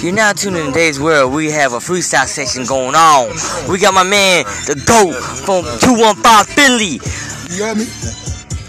You're 0.00 0.12
now 0.12 0.32
tuning 0.32 0.60
in 0.60 0.66
today's 0.68 1.00
world. 1.00 1.32
We 1.34 1.50
have 1.50 1.72
a 1.72 1.78
freestyle 1.78 2.26
session 2.26 2.64
going 2.64 2.94
on. 2.94 3.30
We 3.68 3.80
got 3.80 3.94
my 3.94 4.04
man, 4.04 4.44
the 4.66 4.76
GOAT 4.86 5.12
from 5.42 5.64
215 5.80 6.54
Philly. 6.54 7.00
You 7.50 7.58
got 7.58 7.76
me? 7.76 7.84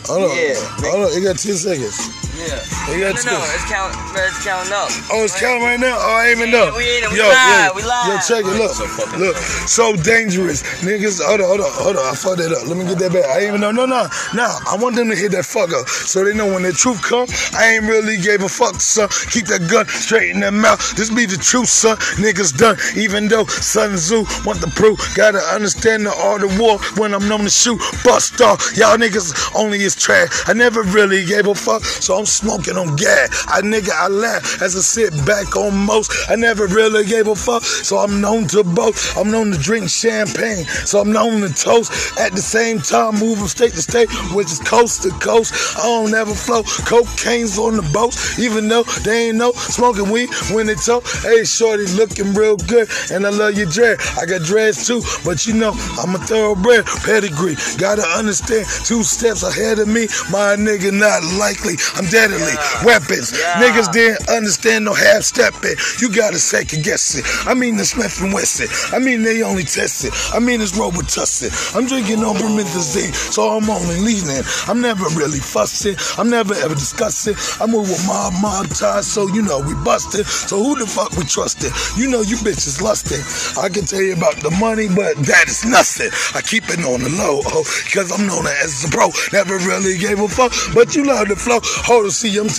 Hold 0.10 0.32
on. 0.32 0.36
Yeah. 0.36 0.56
Hold 0.90 1.06
on. 1.06 1.14
You 1.14 1.28
got 1.28 1.38
10 1.38 1.54
seconds. 1.54 2.29
Yeah. 2.40 2.56
You 2.96 3.04
got 3.04 3.20
No, 3.26 3.36
no, 3.36 3.44
it's 3.52 3.66
count, 3.68 3.92
it's 4.16 4.44
counting 4.44 4.72
up. 4.72 4.88
Oh, 5.12 5.24
it's 5.28 5.38
counting 5.38 5.62
right 5.62 5.80
now? 5.80 5.98
Oh, 6.00 6.16
I 6.24 6.30
ain't 6.30 6.40
even 6.40 6.52
know. 6.52 6.74
we 6.76 6.88
ain't- 6.88 7.12
we 7.12 7.18
yo, 7.18 7.28
live, 7.28 7.66
yo, 7.68 7.74
we 7.76 7.84
live. 7.84 8.08
Yo, 8.08 8.16
check 8.24 8.46
it. 8.48 8.56
Look. 8.56 9.18
Look. 9.20 9.36
So 9.68 9.96
dangerous. 9.98 10.64
Niggas, 10.82 11.20
hold 11.22 11.42
on, 11.42 11.48
hold 11.48 11.60
on, 11.62 11.72
hold 11.72 11.96
on. 11.98 12.06
I 12.08 12.16
fucked 12.16 12.38
that 12.38 12.52
up. 12.56 12.66
Let 12.68 12.78
me 12.78 12.86
get 12.86 12.98
that 13.00 13.12
back. 13.12 13.26
I 13.26 13.40
ain't 13.40 13.48
even 13.50 13.62
know. 13.62 13.72
No, 13.72 13.86
no. 13.86 14.08
No. 14.34 14.48
I 14.72 14.78
want 14.80 14.96
them 14.96 15.10
to 15.10 15.16
hit 15.16 15.32
that 15.34 15.46
fuck 15.46 15.74
up. 15.74 15.88
So 15.90 16.24
they 16.24 16.34
know 16.34 16.48
when 16.48 16.64
the 16.64 16.72
truth 16.72 17.02
come, 17.04 17.28
I 17.54 17.76
ain't 17.76 17.84
really 17.84 18.18
gave 18.18 18.42
a 18.42 18.50
fuck, 18.50 18.80
son. 18.80 19.10
Keep 19.32 19.48
that 19.48 19.68
gun 19.70 19.86
straight 19.88 20.32
in 20.32 20.40
their 20.40 20.52
mouth. 20.52 20.80
This 20.96 21.10
be 21.10 21.26
the 21.26 21.38
truth, 21.38 21.68
son. 21.70 21.98
Niggas 22.24 22.56
done. 22.58 22.78
Even 22.96 23.28
though 23.28 23.46
Sun 23.46 23.96
Tzu 23.96 24.24
want 24.46 24.62
the 24.62 24.72
proof. 24.80 24.98
Gotta 25.16 25.40
understand 25.54 26.06
the 26.06 26.16
art 26.16 26.44
of 26.44 26.58
war 26.58 26.78
when 26.96 27.14
I'm 27.14 27.28
known 27.28 27.42
to 27.44 27.50
shoot. 27.50 27.80
Bust 28.04 28.40
off. 28.42 28.76
Y'all 28.78 28.96
niggas 28.98 29.36
only 29.56 29.84
is 29.84 29.96
trash. 29.96 30.30
I 30.48 30.54
never 30.54 30.84
really 30.84 31.26
gave 31.26 31.46
a 31.48 31.54
fuck, 31.56 31.84
so 31.84 32.18
I'm 32.18 32.26
smoking 32.30 32.78
on 32.78 32.96
gas. 32.96 33.46
I 33.48 33.62
nigga, 33.62 33.92
I 33.94 34.08
laugh 34.08 34.62
as 34.62 34.76
I 34.76 34.80
sit 34.80 35.14
back 35.26 35.56
on 35.56 35.76
most. 35.76 36.12
I 36.30 36.36
never 36.36 36.68
really 36.68 37.06
gave 37.06 37.28
a 37.28 37.36
fuck, 37.36 37.64
so 37.64 37.98
I'm 37.98 38.22
known 38.22 38.48
to 38.50 38.64
both. 38.64 39.18
I'm 39.18 39.32
known 39.32 39.52
to 39.52 39.58
drink 39.58 39.90
champagne, 39.90 40.66
so 40.66 41.02
I'm 41.02 41.12
known 41.12 41.42
to 41.42 41.54
toast. 41.54 42.18
At 42.20 42.34
the 42.34 42.42
same 42.42 42.80
time, 42.80 43.16
moving 43.16 43.48
state 43.48 43.74
to 43.74 43.82
state, 43.82 44.10
which 44.34 44.48
is 44.48 44.60
coast 44.60 45.04
to 45.04 45.10
coast. 45.20 45.78
I 45.78 45.84
don't 45.84 46.14
ever 46.14 46.34
flow. 46.34 46.64
Cocaine's 46.64 47.58
on 47.58 47.76
the 47.76 47.90
boat, 47.94 48.16
even 48.40 48.68
though 48.68 48.84
they 49.04 49.30
ain't 49.30 49.38
no 49.38 49.52
smoking 49.54 50.10
weed 50.12 50.30
when 50.52 50.68
they 50.68 50.76
talk. 50.76 51.04
Hey, 51.22 51.44
shorty, 51.44 51.86
looking 51.96 52.34
real 52.34 52.58
good, 52.58 52.88
and 53.12 53.26
I 53.26 53.30
love 53.30 53.58
your 53.58 53.68
dread. 53.68 54.00
I 54.18 54.26
got 54.26 54.44
dreads 54.44 54.88
too, 54.88 55.02
but 55.26 55.46
you 55.46 55.54
know 55.54 55.72
I'm 56.00 56.16
a 56.16 56.20
thoroughbred 56.20 56.86
pedigree. 57.06 57.56
Gotta 57.78 58.04
understand, 58.04 58.66
two 58.86 59.04
steps 59.04 59.44
ahead 59.44 59.80
of 59.80 59.88
me, 59.88 60.08
my 60.32 60.56
nigga 60.56 60.92
not 60.92 61.24
likely. 61.40 61.76
I'm 61.96 62.06
deadly. 62.20 62.56
Weapons, 62.84 63.32
Yeah. 63.32 63.62
niggas 63.64 63.92
didn't 63.92 64.28
understand 64.30 64.86
no 64.86 64.94
half 64.94 65.24
stepping. 65.24 65.76
You 66.02 66.10
gotta 66.12 66.40
second 66.40 66.84
guess 66.84 67.16
it. 67.16 67.24
I 67.48 67.54
mean 67.54 67.78
the 67.78 67.86
Smith 67.86 68.20
and 68.22 68.34
Wesson. 68.34 68.68
I 68.96 69.00
mean 69.00 69.24
they 69.24 69.42
only 69.42 69.64
test 69.64 70.04
it. 70.04 70.14
I 70.34 70.40
mean 70.40 70.60
it's 70.62 70.74
Robitussin. 70.74 71.52
I'm 71.76 71.88
drinking 71.88 72.20
on 72.24 72.36
promethazine, 72.36 73.14
so 73.16 73.56
I'm 73.56 73.70
only 73.70 74.00
leaning. 74.02 74.44
I'm 74.68 74.82
never 74.82 75.06
really 75.16 75.40
fussing. 75.40 75.96
I'm 76.18 76.30
never 76.30 76.54
ever 76.56 76.76
discussing. 76.76 77.36
I 77.62 77.66
move 77.72 77.88
with 77.90 78.06
mob 78.06 78.34
mob 78.42 78.68
ties, 78.70 79.08
so 79.08 79.28
you 79.28 79.42
know 79.42 79.60
we 79.60 79.74
busted. 79.86 80.26
So 80.28 80.58
who 80.62 80.76
the 80.78 80.88
fuck 80.88 81.12
we 81.16 81.24
trusted? 81.24 81.72
You 81.96 82.10
know 82.10 82.22
you 82.22 82.36
bitches 82.38 82.82
lusting. 82.82 83.24
I 83.64 83.70
can 83.70 83.86
tell 83.86 84.02
you 84.02 84.14
about 84.14 84.36
the 84.44 84.52
money, 84.60 84.88
but 84.90 85.16
that 85.32 85.46
is 85.48 85.64
nothing. 85.66 86.12
I 86.36 86.42
keep 86.42 86.66
it 86.70 86.80
on 86.84 87.00
the 87.00 87.10
low, 87.16 87.40
oh, 87.46 87.64
cause 87.94 88.12
I'm 88.12 88.28
known 88.28 88.46
as 88.64 88.84
a 88.84 88.90
pro. 88.90 89.08
Never 89.32 89.56
really 89.70 89.98
gave 89.98 90.20
a 90.20 90.28
fuck, 90.28 90.52
but 90.74 90.96
you 90.96 91.06
love 91.06 91.28
the 91.30 91.36
flow. 91.36 91.60
Hold 91.88 92.06
I'm 92.10 92.50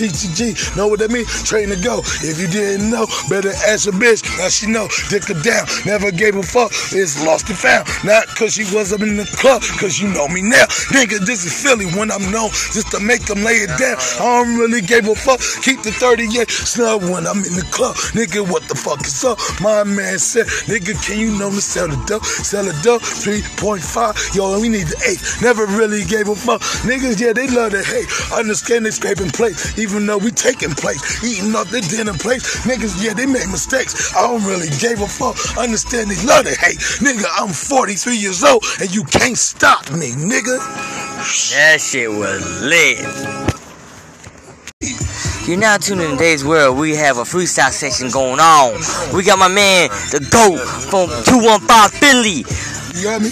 Know 0.77 0.87
what 0.87 1.01
that 1.01 1.11
mean? 1.11 1.27
Train 1.43 1.71
to 1.71 1.77
go. 1.77 2.01
If 2.23 2.39
you 2.39 2.47
didn't 2.47 2.91
know, 2.91 3.07
better 3.29 3.51
ask 3.67 3.89
a 3.89 3.91
bitch. 3.91 4.23
Now 4.39 4.49
she 4.49 4.71
know. 4.71 4.87
Dick 5.11 5.27
her 5.27 5.35
down. 5.43 5.67
Never 5.85 6.11
gave 6.11 6.37
a 6.37 6.43
fuck. 6.43 6.71
It's 6.95 7.19
lost 7.27 7.51
and 7.51 7.59
found. 7.59 7.89
Not 8.05 8.27
cause 8.39 8.55
she 8.55 8.65
was 8.75 8.93
up 8.93 9.03
in 9.03 9.17
the 9.17 9.27
club, 9.43 9.63
cause 9.83 9.99
you 9.99 10.09
know 10.09 10.29
me 10.29 10.43
now. 10.43 10.71
Nigga, 10.95 11.19
this 11.27 11.45
is 11.45 11.51
Philly 11.51 11.87
when 11.99 12.11
I'm 12.11 12.31
known 12.31 12.51
just 12.71 12.91
to 12.93 13.01
make 13.01 13.27
them 13.27 13.43
lay 13.43 13.67
it 13.67 13.75
down. 13.75 13.99
I 14.23 14.45
don't 14.45 14.59
really 14.59 14.81
give 14.81 15.09
a 15.09 15.15
fuck. 15.15 15.41
Keep 15.67 15.83
the 15.83 15.91
38 15.91 16.49
snug 16.51 17.03
when 17.03 17.27
I'm 17.27 17.43
in 17.43 17.59
the 17.59 17.67
club. 17.75 17.97
Nigga, 18.15 18.47
what 18.47 18.63
the 18.69 18.75
fuck 18.75 19.03
is 19.03 19.25
up? 19.25 19.39
My 19.61 19.83
man 19.83 20.19
said, 20.19 20.47
nigga, 20.71 20.95
can 21.03 21.19
you 21.19 21.37
know 21.37 21.51
me 21.51 21.61
sell 21.61 21.89
the 21.89 21.99
dope? 22.07 22.25
Sell 22.25 22.65
the 22.65 22.77
dope, 22.83 23.03
3.5. 23.03 24.37
Yo, 24.37 24.61
we 24.61 24.69
need 24.69 24.87
the 24.87 24.99
8. 25.03 25.43
Never 25.43 25.67
really 25.67 26.05
gave 26.05 26.29
a 26.29 26.37
fuck. 26.37 26.61
Niggas, 26.87 27.19
yeah, 27.21 27.33
they 27.33 27.49
love 27.49 27.73
to 27.73 27.83
hate. 27.83 28.07
Understand 28.33 28.87
they 28.87 28.91
scraping 28.91 29.30
plates, 29.33 29.79
even 29.79 30.07
though 30.07 30.19
we 30.19 30.31
taking 30.31 30.71
plates. 30.71 31.23
Eating 31.25 31.55
up 31.55 31.69
their 31.69 31.83
dinner 31.83 32.15
plates. 32.15 32.67
Niggas, 32.67 33.03
yeah, 33.03 33.15
they 33.15 33.27
make 33.27 33.49
mistakes. 33.49 34.15
I 34.15 34.27
don't 34.27 34.45
really 34.45 34.69
give 34.79 35.01
a 35.01 35.07
fuck. 35.07 35.37
Understand 35.59 36.11
they 36.11 36.21
love 36.27 36.45
to 36.45 36.55
hate. 36.55 36.79
Nigga, 37.01 37.25
I'm 37.39 37.49
43 37.49 38.17
years 38.17 38.43
old 38.45 38.65
and 38.81 38.95
you 38.95 39.05
can't 39.05 39.39
stop 39.39 39.91
me, 39.91 40.13
nigga. 40.13 40.59
That 41.55 41.81
shit 41.81 42.11
was 42.11 42.63
lit. 42.63 43.01
You're 45.47 45.59
now 45.59 45.79
tuning 45.79 46.05
in 46.05 46.13
today's 46.13 46.45
world. 46.45 46.79
We 46.79 46.95
have 46.97 47.19
a 47.19 47.23
freestyle 47.23 47.73
session 47.73 48.11
going 48.11 48.41
on. 48.41 48.75
We 49.15 49.25
got 49.25 49.39
my 49.39 49.49
man, 49.49 49.89
the 50.11 50.21
GOAT 50.31 50.59
from 50.91 51.09
215 51.25 51.89
Philly. 51.99 52.45
You 52.95 53.05
got 53.05 53.23
me? 53.23 53.31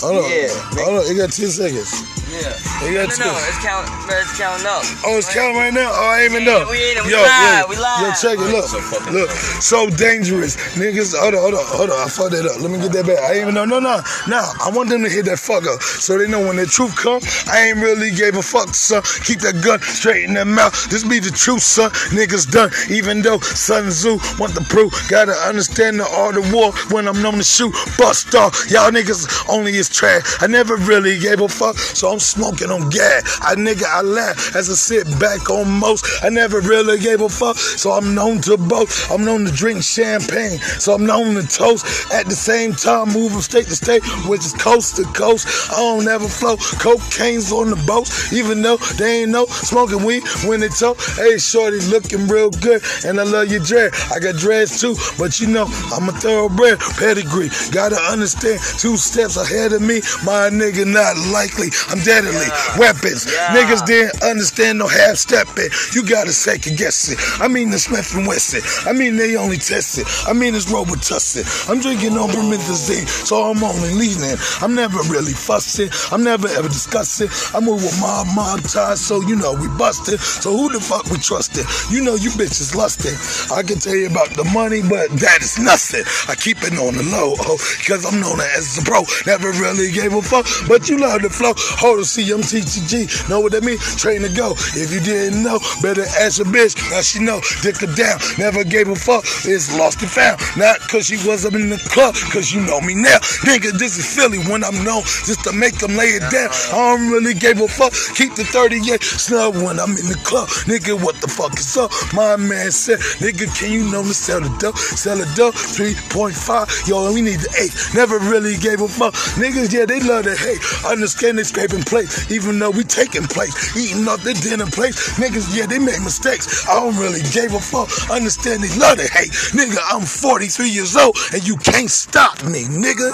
Hold 0.00 0.24
on. 0.24 0.30
Yeah. 0.30 0.48
Hold 0.80 1.04
on. 1.04 1.06
You 1.06 1.20
got 1.20 1.30
10 1.30 1.48
seconds. 1.48 2.19
Yeah. 2.30 2.54
You 2.86 2.94
got 2.94 3.10
10. 3.10 3.26
it's 3.26 3.58
count, 3.58 3.90
it's 4.08 4.38
counting 4.38 4.66
up. 4.66 4.82
Oh, 5.04 5.18
it's 5.18 5.32
counting 5.34 5.56
right 5.56 5.74
now? 5.74 5.90
Oh, 5.92 6.10
I 6.14 6.22
ain't 6.22 6.32
even 6.32 6.44
know. 6.44 6.66
we 6.70 6.78
ain't- 6.78 7.04
we 7.04 7.10
yo, 7.10 7.18
live, 7.20 7.60
yo, 7.60 7.66
we 7.68 7.76
live. 7.76 8.00
Yo, 8.00 8.12
check 8.22 8.38
it. 8.38 8.48
Look, 8.54 9.10
look. 9.12 9.30
So 9.60 9.90
dangerous. 9.90 10.56
Niggas, 10.78 11.18
hold 11.18 11.34
on, 11.34 11.40
hold 11.40 11.54
on, 11.54 11.64
hold 11.66 11.90
on. 11.90 11.98
I 12.06 12.08
fucked 12.08 12.30
that 12.32 12.46
up. 12.46 12.60
Let 12.60 12.70
me 12.70 12.78
get 12.78 12.92
that 12.92 13.06
back. 13.06 13.18
I 13.18 13.32
ain't 13.34 13.42
even 13.42 13.54
know. 13.54 13.64
No, 13.64 13.80
no, 13.80 14.00
no. 14.28 14.38
I 14.64 14.70
want 14.70 14.88
them 14.90 15.02
to 15.02 15.08
hit 15.10 15.24
that 15.26 15.38
fuck 15.40 15.66
up. 15.66 15.82
So 15.82 16.16
they 16.18 16.28
know 16.28 16.40
when 16.46 16.56
the 16.56 16.66
truth 16.66 16.94
come, 16.96 17.20
I 17.50 17.68
ain't 17.68 17.78
really 17.78 18.10
gave 18.12 18.36
a 18.36 18.42
fuck, 18.42 18.74
son. 18.74 19.02
Keep 19.24 19.40
that 19.40 19.60
gun 19.62 19.80
straight 19.82 20.24
in 20.24 20.34
their 20.34 20.44
mouth. 20.44 20.72
This 20.88 21.02
be 21.04 21.18
the 21.18 21.30
truth, 21.30 21.62
son. 21.62 21.90
Niggas 22.14 22.50
done. 22.50 22.70
Even 22.90 23.22
though 23.22 23.38
Sun 23.40 23.88
Tzu 23.90 24.18
want 24.38 24.54
the 24.54 24.62
proof. 24.70 24.92
Gotta 25.10 25.32
understand 25.32 25.98
the 25.98 26.08
art 26.08 26.36
of 26.36 26.52
war 26.52 26.72
when 26.94 27.08
I'm 27.08 27.20
known 27.22 27.34
to 27.34 27.44
shoot. 27.44 27.74
Bust 27.98 28.34
off. 28.36 28.70
Y'all 28.70 28.90
niggas 28.90 29.26
only 29.48 29.74
is 29.76 29.88
trash. 29.88 30.22
I 30.40 30.46
never 30.46 30.76
really 30.76 31.18
gave 31.18 31.40
a 31.40 31.48
fuck, 31.48 31.76
so 31.78 32.12
I'm 32.12 32.19
smoking 32.20 32.70
on 32.70 32.88
gas. 32.90 33.38
I 33.42 33.54
nigga, 33.54 33.84
I 33.86 34.02
laugh 34.02 34.54
as 34.54 34.70
I 34.70 34.74
sit 34.74 35.06
back 35.18 35.50
on 35.50 35.70
most. 35.70 36.06
I 36.22 36.28
never 36.28 36.60
really 36.60 36.98
gave 36.98 37.20
a 37.20 37.28
fuck, 37.28 37.56
so 37.56 37.92
I'm 37.92 38.14
known 38.14 38.40
to 38.42 38.56
both. 38.56 39.10
I'm 39.10 39.24
known 39.24 39.44
to 39.44 39.52
drink 39.52 39.82
champagne, 39.82 40.58
so 40.58 40.94
I'm 40.94 41.06
known 41.06 41.34
to 41.34 41.46
toast. 41.46 42.12
At 42.12 42.26
the 42.26 42.34
same 42.34 42.74
time, 42.74 43.08
moving 43.08 43.40
state 43.40 43.66
to 43.66 43.76
state, 43.76 44.02
which 44.26 44.40
is 44.40 44.52
coast 44.52 44.96
to 44.96 45.04
coast. 45.12 45.70
I 45.72 45.76
don't 45.76 46.06
ever 46.08 46.28
flow. 46.28 46.56
Cocaine's 46.78 47.52
on 47.52 47.70
the 47.70 47.82
boat, 47.86 48.08
even 48.32 48.62
though 48.62 48.76
they 48.98 49.22
ain't 49.22 49.30
know 49.30 49.46
smoking 49.46 50.04
weed 50.04 50.24
when 50.44 50.60
they 50.60 50.68
talk. 50.68 51.00
Hey, 51.16 51.38
shorty, 51.38 51.80
looking 51.88 52.28
real 52.28 52.50
good, 52.50 52.82
and 53.04 53.18
I 53.18 53.24
love 53.24 53.50
your 53.50 53.60
dread. 53.60 53.92
I 54.14 54.18
got 54.18 54.36
dreads 54.36 54.80
too, 54.80 54.94
but 55.18 55.40
you 55.40 55.46
know 55.46 55.66
I'm 55.92 56.08
a 56.08 56.12
thoroughbred 56.12 56.78
pedigree. 56.98 57.50
Gotta 57.70 57.96
understand, 57.96 58.60
two 58.78 58.96
steps 58.96 59.36
ahead 59.36 59.72
of 59.72 59.82
me, 59.82 60.00
my 60.24 60.50
nigga 60.50 60.86
not 60.86 61.16
likely. 61.32 61.68
I'm 61.88 62.00
deadly. 62.10 62.48
Weapons, 62.76 63.22
Yeah. 63.30 63.54
niggas 63.54 63.86
didn't 63.86 64.22
understand 64.22 64.78
no 64.82 64.88
half 64.88 65.16
stepping. 65.16 65.70
You 65.94 66.02
gotta 66.02 66.32
second 66.32 66.76
guess 66.76 67.08
it. 67.08 67.18
I 67.40 67.46
mean 67.46 67.70
the 67.70 67.78
Smith 67.78 68.14
and 68.16 68.26
Wesson. 68.26 68.62
I 68.88 68.92
mean 68.92 69.16
they 69.16 69.36
only 69.36 69.58
test 69.58 69.98
it. 69.98 70.06
I 70.26 70.32
mean 70.32 70.54
it's 70.56 70.66
Robitussin. 70.66 71.44
I'm 71.70 71.78
drinking 71.80 72.18
on 72.18 72.28
promethazine, 72.30 73.06
so 73.06 73.34
I'm 73.50 73.62
only 73.62 73.92
leaning. 73.94 74.36
I'm 74.60 74.74
never 74.74 74.98
really 75.06 75.32
fussing. 75.34 75.90
I'm 76.10 76.24
never 76.24 76.48
ever 76.48 76.68
discussing. 76.68 77.28
I 77.54 77.60
move 77.60 77.82
with 77.84 77.94
mob 78.00 78.26
mob 78.34 78.62
ties, 78.62 79.00
so 79.00 79.20
you 79.22 79.36
know 79.36 79.52
we 79.54 79.68
busted. 79.78 80.18
So 80.20 80.50
who 80.56 80.72
the 80.72 80.80
fuck 80.80 81.04
we 81.10 81.18
trusted? 81.18 81.64
You 81.94 82.02
know 82.02 82.16
you 82.16 82.30
bitches 82.30 82.74
lusting. 82.74 83.14
I 83.56 83.62
can 83.62 83.78
tell 83.78 83.94
you 83.94 84.08
about 84.10 84.30
the 84.34 84.44
money, 84.52 84.82
but 84.82 85.10
that 85.22 85.38
is 85.42 85.58
nothing. 85.60 86.02
I 86.28 86.34
keep 86.34 86.58
it 86.66 86.74
on 86.78 86.94
the 86.98 87.04
low, 87.14 87.34
oh, 87.38 87.58
cause 87.86 88.02
I'm 88.04 88.18
known 88.20 88.40
as 88.56 88.78
a 88.78 88.82
pro. 88.82 89.04
Never 89.26 89.50
really 89.62 89.92
gave 89.92 90.12
a 90.12 90.22
fuck, 90.22 90.46
but 90.66 90.88
you 90.88 90.98
love 90.98 91.22
the 91.22 91.30
flow. 91.30 91.54
Hold 91.78 91.99
on, 92.00 92.04
see, 92.04 92.32
I'm 92.32 92.40
TTG. 92.40 93.28
Know 93.28 93.40
what 93.40 93.52
that 93.52 93.62
mean? 93.62 93.78
Train 94.00 94.22
to 94.22 94.32
go. 94.32 94.56
If 94.72 94.88
you 94.92 95.00
didn't 95.00 95.44
know, 95.44 95.60
better 95.84 96.02
ask 96.18 96.40
a 96.40 96.48
bitch. 96.48 96.74
Now 96.90 97.04
she 97.04 97.20
know. 97.20 97.40
Dick 97.60 97.76
her 97.84 97.92
down. 97.92 98.18
Never 98.40 98.64
gave 98.64 98.88
a 98.88 98.96
fuck. 98.96 99.24
It's 99.44 99.76
lost 99.76 100.00
and 100.00 100.10
found. 100.10 100.40
Not 100.56 100.80
cause 100.88 101.06
she 101.06 101.20
was 101.28 101.44
up 101.44 101.54
in 101.54 101.68
the 101.68 101.78
club, 101.92 102.16
cause 102.32 102.52
you 102.52 102.64
know 102.64 102.80
me 102.80 102.94
now. 102.94 103.20
Nigga, 103.44 103.76
this 103.76 103.98
is 104.00 104.08
Philly 104.08 104.40
when 104.48 104.64
I'm 104.64 104.82
known 104.82 105.04
just 105.28 105.44
to 105.44 105.52
make 105.52 105.76
them 105.78 105.94
lay 105.96 106.16
it 106.16 106.24
down. 106.32 106.48
I 106.72 106.96
don't 106.96 107.10
really 107.12 107.34
give 107.34 107.60
a 107.60 107.68
fuck. 107.68 107.92
Keep 108.16 108.34
the 108.34 108.44
38 108.44 109.02
snug 109.02 109.54
when 109.60 109.78
I'm 109.78 109.92
in 110.00 110.08
the 110.08 110.18
club. 110.24 110.48
Nigga, 110.64 110.96
what 110.96 111.20
the 111.20 111.28
fuck 111.28 111.52
is 111.60 111.76
up? 111.76 111.92
My 112.14 112.36
man 112.36 112.72
said, 112.72 112.98
nigga, 113.20 113.46
can 113.52 113.70
you 113.70 113.84
know 113.92 114.02
me 114.02 114.16
sell 114.16 114.40
the 114.40 114.50
dope? 114.58 114.78
Sell 114.78 115.16
the 115.16 115.28
dope, 115.36 115.54
3.5. 115.54 116.88
Yo, 116.88 117.12
we 117.12 117.20
need 117.20 117.40
the 117.40 117.52
8. 117.92 117.94
Never 117.94 118.18
really 118.18 118.56
gave 118.56 118.80
a 118.80 118.88
fuck. 118.88 119.12
Niggas, 119.36 119.72
yeah, 119.72 119.84
they 119.84 120.00
love 120.00 120.24
to 120.24 120.34
hate. 120.34 120.60
Understand 120.86 121.38
they 121.38 121.44
scraping 121.44 121.82
plates, 121.90 122.30
even 122.30 122.58
though 122.60 122.70
we 122.70 122.84
taking 122.84 123.24
plates. 123.24 123.76
Eating 123.76 124.06
up 124.06 124.20
their 124.20 124.34
dinner 124.34 124.66
plates. 124.66 125.18
Niggas, 125.18 125.54
yeah, 125.54 125.66
they 125.66 125.78
make 125.78 126.00
mistakes. 126.00 126.66
I 126.68 126.78
don't 126.78 126.96
really 126.96 127.20
give 127.34 127.52
a 127.52 127.60
fuck. 127.60 127.90
Understand 128.10 128.62
they 128.62 128.72
love 128.78 128.96
to 128.98 129.08
hate. 129.10 129.34
Nigga, 129.52 129.78
I'm 129.92 130.02
43 130.06 130.70
years 130.70 130.96
old 130.96 131.16
and 131.34 131.46
you 131.46 131.56
can't 131.56 131.90
stop 131.90 132.42
me, 132.44 132.64
nigga. 132.70 133.10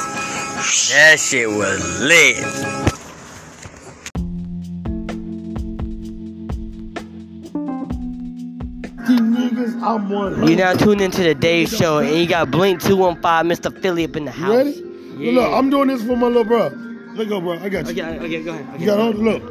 That 0.93 1.19
shit 1.19 1.49
was 1.49 2.01
lit. 2.03 2.37
These 9.07 9.21
niggas 9.21 10.49
You 10.49 10.57
now 10.57 10.75
tuned 10.75 11.01
into 11.01 11.23
the 11.23 11.35
Dave 11.35 11.69
Show, 11.69 11.99
and 11.99 12.17
you 12.19 12.27
got 12.27 12.51
Blink 12.51 12.83
215, 12.83 13.23
Mr. 13.49 13.81
Philly 13.81 14.05
up 14.05 14.17
in 14.17 14.25
the 14.25 14.33
house. 14.33 14.51
You 14.51 14.57
ready? 14.59 14.83
Yeah. 15.17 15.33
Look, 15.33 15.53
I'm 15.53 15.71
doing 15.71 15.89
this 15.89 16.03
for 16.03 16.17
my 16.17 16.27
little 16.27 16.45
bro. 16.45 16.86
Look 17.17 17.31
up, 17.31 17.43
bro. 17.43 17.59
I 17.59 17.69
got 17.71 17.87
you. 17.87 17.93
Okay, 17.93 18.19
okay, 18.19 18.43
go 18.43 18.51
ahead. 18.53 18.69
Okay. 18.75 18.81
You 18.81 18.87
got 18.87 18.99
all 19.01 19.13
the 19.13 19.19
look. 19.19 19.43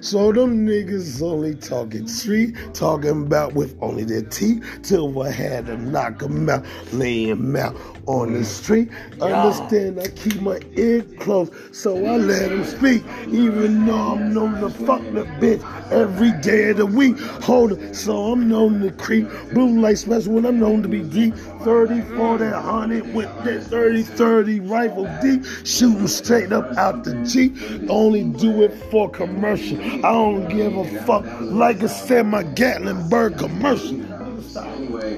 So 0.00 0.32
them 0.32 0.66
niggas 0.66 1.22
only 1.22 1.54
talking 1.54 2.08
street, 2.08 2.56
talking 2.74 3.22
about 3.22 3.54
with 3.54 3.76
only 3.80 4.02
their 4.02 4.22
teeth, 4.22 4.64
till 4.82 5.22
I 5.22 5.30
had 5.30 5.66
to 5.66 5.76
knock 5.76 6.18
them 6.18 6.50
out, 6.50 6.66
lay 6.92 7.30
'em 7.30 7.54
out 7.54 7.76
on 8.06 8.32
the 8.32 8.40
mm. 8.40 8.44
street. 8.44 8.88
Understand 9.20 10.00
I 10.00 10.08
keep 10.08 10.40
my 10.40 10.60
ear 10.76 11.02
closed, 11.20 11.52
so 11.74 11.96
I 11.96 12.16
let 12.16 12.50
them 12.50 12.64
speak, 12.64 13.04
even 13.28 13.86
though 13.86 13.94
I'm 13.94 14.34
known 14.34 14.60
to 14.60 14.70
fuck 14.70 15.02
the 15.12 15.24
bitch 15.40 15.62
every 15.92 16.32
day 16.40 16.70
of 16.70 16.78
the 16.78 16.86
week. 16.86 17.18
Hold 17.18 17.72
it, 17.72 17.94
so 17.94 18.32
I'm 18.32 18.48
known 18.48 18.80
to 18.80 18.90
creep, 18.90 19.28
blue 19.52 19.80
light 19.80 19.98
special 19.98 20.34
when 20.34 20.46
I'm 20.46 20.58
known 20.58 20.82
to 20.82 20.88
be 20.88 21.02
deep. 21.02 21.34
30, 21.62 22.02
40, 22.16 22.44
100 22.44 23.14
with 23.14 23.44
that 23.44 23.62
30, 23.64 24.02
30 24.02 24.60
rifle 24.60 25.08
deep, 25.22 25.44
shooting 25.64 26.08
straight 26.08 26.52
up 26.52 26.76
out 26.76 27.04
the 27.04 27.14
Jeep. 27.24 27.56
Only 27.88 28.24
do 28.24 28.62
it 28.62 28.72
for 28.90 29.08
commercial. 29.08 29.80
I 29.80 30.12
don't 30.12 30.48
give 30.48 30.76
a 30.76 30.84
fuck. 31.02 31.24
Like 31.40 31.82
I 31.82 31.86
said, 31.86 32.26
my 32.26 32.42
Gatlinburg 32.42 33.38
commercial. 33.38 34.02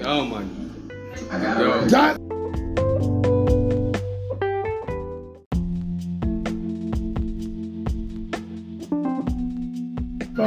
Oh 0.06 0.24
my. 0.24 0.44
Yo. 1.58 1.88
Dot. 1.88 2.23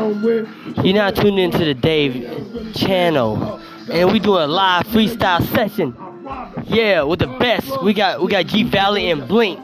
You're 0.08 0.94
now 0.94 1.12
tuned 1.12 1.38
into 1.40 1.60
the 1.60 1.74
Dave 1.74 2.74
channel, 2.74 3.60
and 3.92 4.12
we 4.12 4.20
doing 4.20 4.44
a 4.44 4.48
live 4.48 4.88
freestyle 4.88 5.46
session. 5.54 5.96
Yeah, 6.66 7.04
with 7.04 7.20
the 7.20 7.28
best. 7.28 7.84
We 7.84 7.94
got 7.94 8.22
we 8.22 8.30
got 8.30 8.48
G 8.48 8.64
Valley 8.64 9.12
and 9.12 9.28
Blink. 9.28 9.60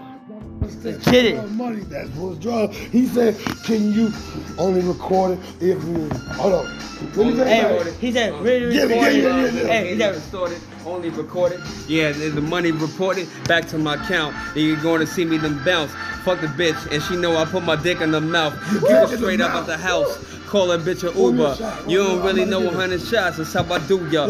Get 0.64 1.26
it. 1.26 1.52
Money, 1.52 1.82
that's 1.82 2.10
what's 2.12 2.40
draw. 2.40 2.68
He 2.68 3.06
said, 3.08 3.38
"Can 3.66 3.92
you 3.92 4.12
only 4.58 4.82
record 4.82 5.38
it 5.38 5.40
if 5.60 5.84
you 5.84 6.10
hold 6.34 6.54
on." 6.54 6.80
Let 7.16 7.28
me 7.28 7.36
tell 7.36 7.86
you 7.86 7.92
he 7.94 8.12
said 8.12 8.34
really 8.42 8.76
Yeah, 8.76 8.86
yeah, 8.86 9.10
yeah, 9.10 9.20
yeah, 9.20 9.52
yeah. 9.52 9.68
Hey, 9.68 9.94
he 9.94 10.00
said 10.00 10.22
Started, 10.22 10.62
only 10.86 11.10
recorded. 11.10 11.60
Yeah, 11.88 12.12
the 12.12 12.30
the 12.30 12.42
money 12.42 12.72
reported 12.72 13.28
back 13.46 13.68
to 13.70 13.78
my 13.78 13.96
account. 13.96 14.36
Then 14.54 14.66
you're 14.66 14.82
going 14.82 15.02
to 15.02 15.08
see 15.08 15.26
me 15.26 15.38
them 15.38 15.64
bounce. 15.66 15.92
Fuck 16.24 16.40
the 16.40 16.48
bitch, 16.48 16.92
and 16.92 17.04
she 17.04 17.18
know 17.18 17.36
I 17.36 17.46
put 17.46 17.64
my 17.64 17.76
dick 17.76 18.00
in 18.00 18.14
her 18.14 18.22
mouth. 18.22 18.54
Get 18.82 19.10
her 19.10 19.18
straight 19.18 19.42
up 19.42 19.52
mouth. 19.52 19.62
out 19.64 19.68
the 19.68 19.78
house. 19.78 20.18
Call 20.54 20.68
that 20.68 20.82
bitch 20.82 21.02
an 21.02 21.18
Uber. 21.20 21.56
shot, 21.56 21.90
You 21.90 21.98
don't 22.04 22.24
really 22.24 22.46
know 22.46 22.60
100 22.60 23.02
shots. 23.02 23.38
That's 23.38 23.54
how 23.54 23.64
I 23.74 23.80
do 23.88 24.08
ya. 24.12 24.28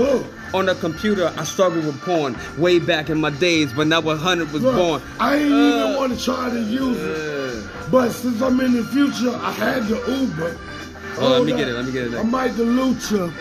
On 0.53 0.65
the 0.65 0.75
computer, 0.75 1.33
I 1.35 1.43
struggled 1.43 1.83
with 1.85 1.99
porn 1.99 2.37
way 2.57 2.79
back 2.79 3.09
in 3.09 3.19
my 3.19 3.29
days, 3.29 3.73
but 3.73 3.87
now 3.87 3.99
100 3.99 4.49
was 4.53 4.63
Look, 4.63 4.73
born. 4.73 5.01
I 5.19 5.35
ain't 5.35 5.51
Uh, 5.51 5.57
even 5.57 5.95
want 5.97 6.17
to 6.17 6.23
try 6.23 6.49
to 6.49 6.61
use 6.61 6.97
it. 6.97 7.69
But 7.91 8.11
since 8.13 8.41
I'm 8.41 8.57
in 8.61 8.71
the 8.71 8.85
future, 8.85 9.35
I 9.35 9.51
had 9.51 9.85
the 9.89 9.95
Uber. 9.97 10.55
Oh, 11.17 11.27
let 11.27 11.43
me 11.43 11.51
get 11.51 11.67
it, 11.67 11.73
let 11.73 11.85
me 11.87 11.91
get 11.91 12.05
it. 12.07 12.15
I 12.15 12.23
might 12.23 12.55
dilute 12.55 13.11
you. 13.11 13.33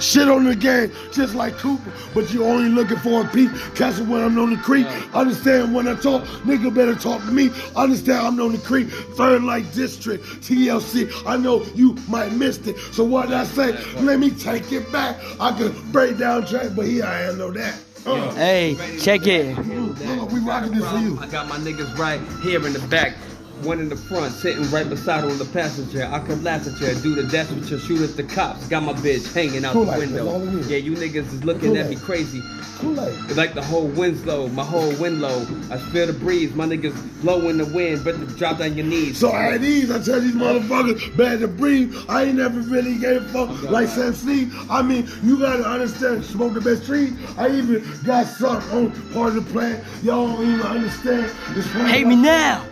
Shit 0.00 0.28
on 0.28 0.44
the 0.44 0.56
game, 0.56 0.90
just 1.12 1.34
like 1.34 1.56
Cooper, 1.58 1.92
but 2.14 2.32
you 2.32 2.44
only 2.44 2.68
looking 2.70 2.96
for 2.98 3.22
a 3.24 3.28
peep. 3.28 3.50
Catch 3.74 3.98
it 4.00 4.06
when 4.06 4.22
I'm 4.22 4.38
on 4.38 4.50
the 4.50 4.56
creek. 4.56 4.86
Understand 5.14 5.74
when 5.74 5.86
I 5.88 5.94
talk, 5.94 6.22
nigga 6.44 6.74
better 6.74 6.94
talk 6.94 7.20
to 7.22 7.30
me. 7.30 7.50
Understand 7.76 8.26
I'm 8.26 8.40
on 8.40 8.52
the 8.52 8.58
creek. 8.58 8.88
Third 8.90 9.42
Light 9.44 9.70
District, 9.74 10.24
TLC. 10.24 11.10
I 11.26 11.36
know 11.36 11.62
you 11.74 11.94
might 12.08 12.32
missed 12.32 12.66
it. 12.66 12.78
So 12.92 13.04
what 13.04 13.32
I 13.32 13.44
say, 13.44 13.72
let 14.00 14.18
me 14.18 14.30
take 14.30 14.72
it 14.72 14.90
back. 14.90 15.16
I 15.38 15.52
can 15.56 15.72
break 15.92 16.18
down 16.18 16.46
track, 16.46 16.70
but 16.74 16.86
here 16.86 17.04
I 17.04 17.22
am, 17.22 17.38
know 17.38 17.50
that. 17.50 17.78
Uh, 18.06 18.32
Hey, 18.34 18.76
check 18.98 19.26
it. 19.26 19.56
look, 19.58 20.30
we 20.32 20.40
rocking 20.40 20.72
this 20.72 20.88
for 20.90 20.98
you. 20.98 21.18
I 21.20 21.26
got 21.26 21.48
my 21.48 21.58
niggas 21.58 21.96
right 21.98 22.20
here 22.42 22.66
in 22.66 22.72
the 22.72 22.80
back. 22.88 23.14
One 23.62 23.78
in 23.80 23.88
the 23.88 23.96
front, 23.96 24.32
sitting 24.32 24.68
right 24.70 24.88
beside 24.88 25.24
on 25.24 25.36
the 25.38 25.44
passenger. 25.44 26.08
I 26.10 26.18
collapse 26.20 26.66
at 26.66 26.80
you, 26.80 27.00
do 27.02 27.14
the 27.14 27.24
death 27.24 27.50
with 27.52 27.70
your 27.70 27.78
shoot 27.78 28.00
at 28.08 28.16
the 28.16 28.22
cops. 28.22 28.66
Got 28.68 28.84
my 28.84 28.94
bitch 28.94 29.32
hanging 29.34 29.64
out 29.64 29.74
Cool 29.74 29.84
the 29.84 29.90
life, 29.92 29.98
window. 30.00 30.24
that's 30.24 30.28
all 30.28 30.42
it 30.48 30.54
is. 30.54 30.70
Yeah, 30.70 30.78
you 30.78 30.92
niggas 30.92 31.26
is 31.32 31.44
looking 31.44 31.70
Cool 31.74 31.78
at 31.78 31.90
me 31.90 31.96
crazy. 31.96 32.42
Kool-Aid. 32.78 33.12
It's 33.28 33.36
like 33.36 33.52
the 33.52 33.62
whole 33.62 33.86
wind's 33.88 34.24
low, 34.24 34.48
my 34.48 34.64
whole 34.64 34.90
wind 34.96 35.20
low. 35.20 35.42
I 35.70 35.76
feel 35.76 36.06
the 36.06 36.14
breeze, 36.14 36.54
my 36.54 36.64
niggas 36.64 36.96
blowing 37.20 37.50
in 37.50 37.58
the 37.58 37.66
wind, 37.66 38.02
better 38.02 38.16
drop 38.24 38.58
down 38.58 38.74
your 38.74 38.86
knees. 38.86 39.18
So 39.18 39.34
at 39.34 39.60
these, 39.60 39.90
I 39.90 40.02
tell 40.02 40.20
these 40.20 40.34
motherfuckers, 40.34 41.14
bad 41.14 41.40
to 41.40 41.48
breathe. 41.48 41.94
I 42.08 42.24
ain't 42.24 42.38
never 42.38 42.60
really 42.60 42.96
gave 42.96 43.22
a 43.22 43.28
fuck 43.46 43.62
like 43.70 43.88
Sensei. 43.88 44.48
I 44.70 44.80
mean, 44.80 45.06
you 45.22 45.38
gotta 45.38 45.64
understand, 45.68 46.24
smoke 46.24 46.54
the 46.54 46.62
best 46.62 46.86
trees. 46.86 47.12
I 47.36 47.50
even 47.50 47.84
got 48.04 48.26
something 48.26 48.86
on 48.86 49.12
part 49.12 49.36
of 49.36 49.44
the 49.44 49.52
plan. 49.52 49.84
Y'all 50.02 50.28
don't 50.28 50.46
even 50.46 50.62
understand. 50.62 51.30
This 51.54 51.66
Hate 51.72 52.06
me 52.06 52.16
now. 52.16 52.64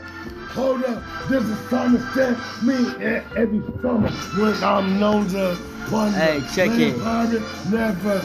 Hold 0.58 0.84
up, 0.86 1.02
this 1.28 1.44
is 1.44 1.70
time 1.70 1.92
to 1.96 2.10
stand 2.10 2.36
me 2.66 2.74
e- 2.98 3.22
every 3.36 3.62
summer 3.80 4.10
when 4.10 4.54
I'm 4.64 4.98
known 4.98 5.28
to 5.28 5.56
wonder. 5.88 6.18
Hey, 6.18 6.40
check 6.52 6.70
it. 6.72 6.98
Never 7.70 8.18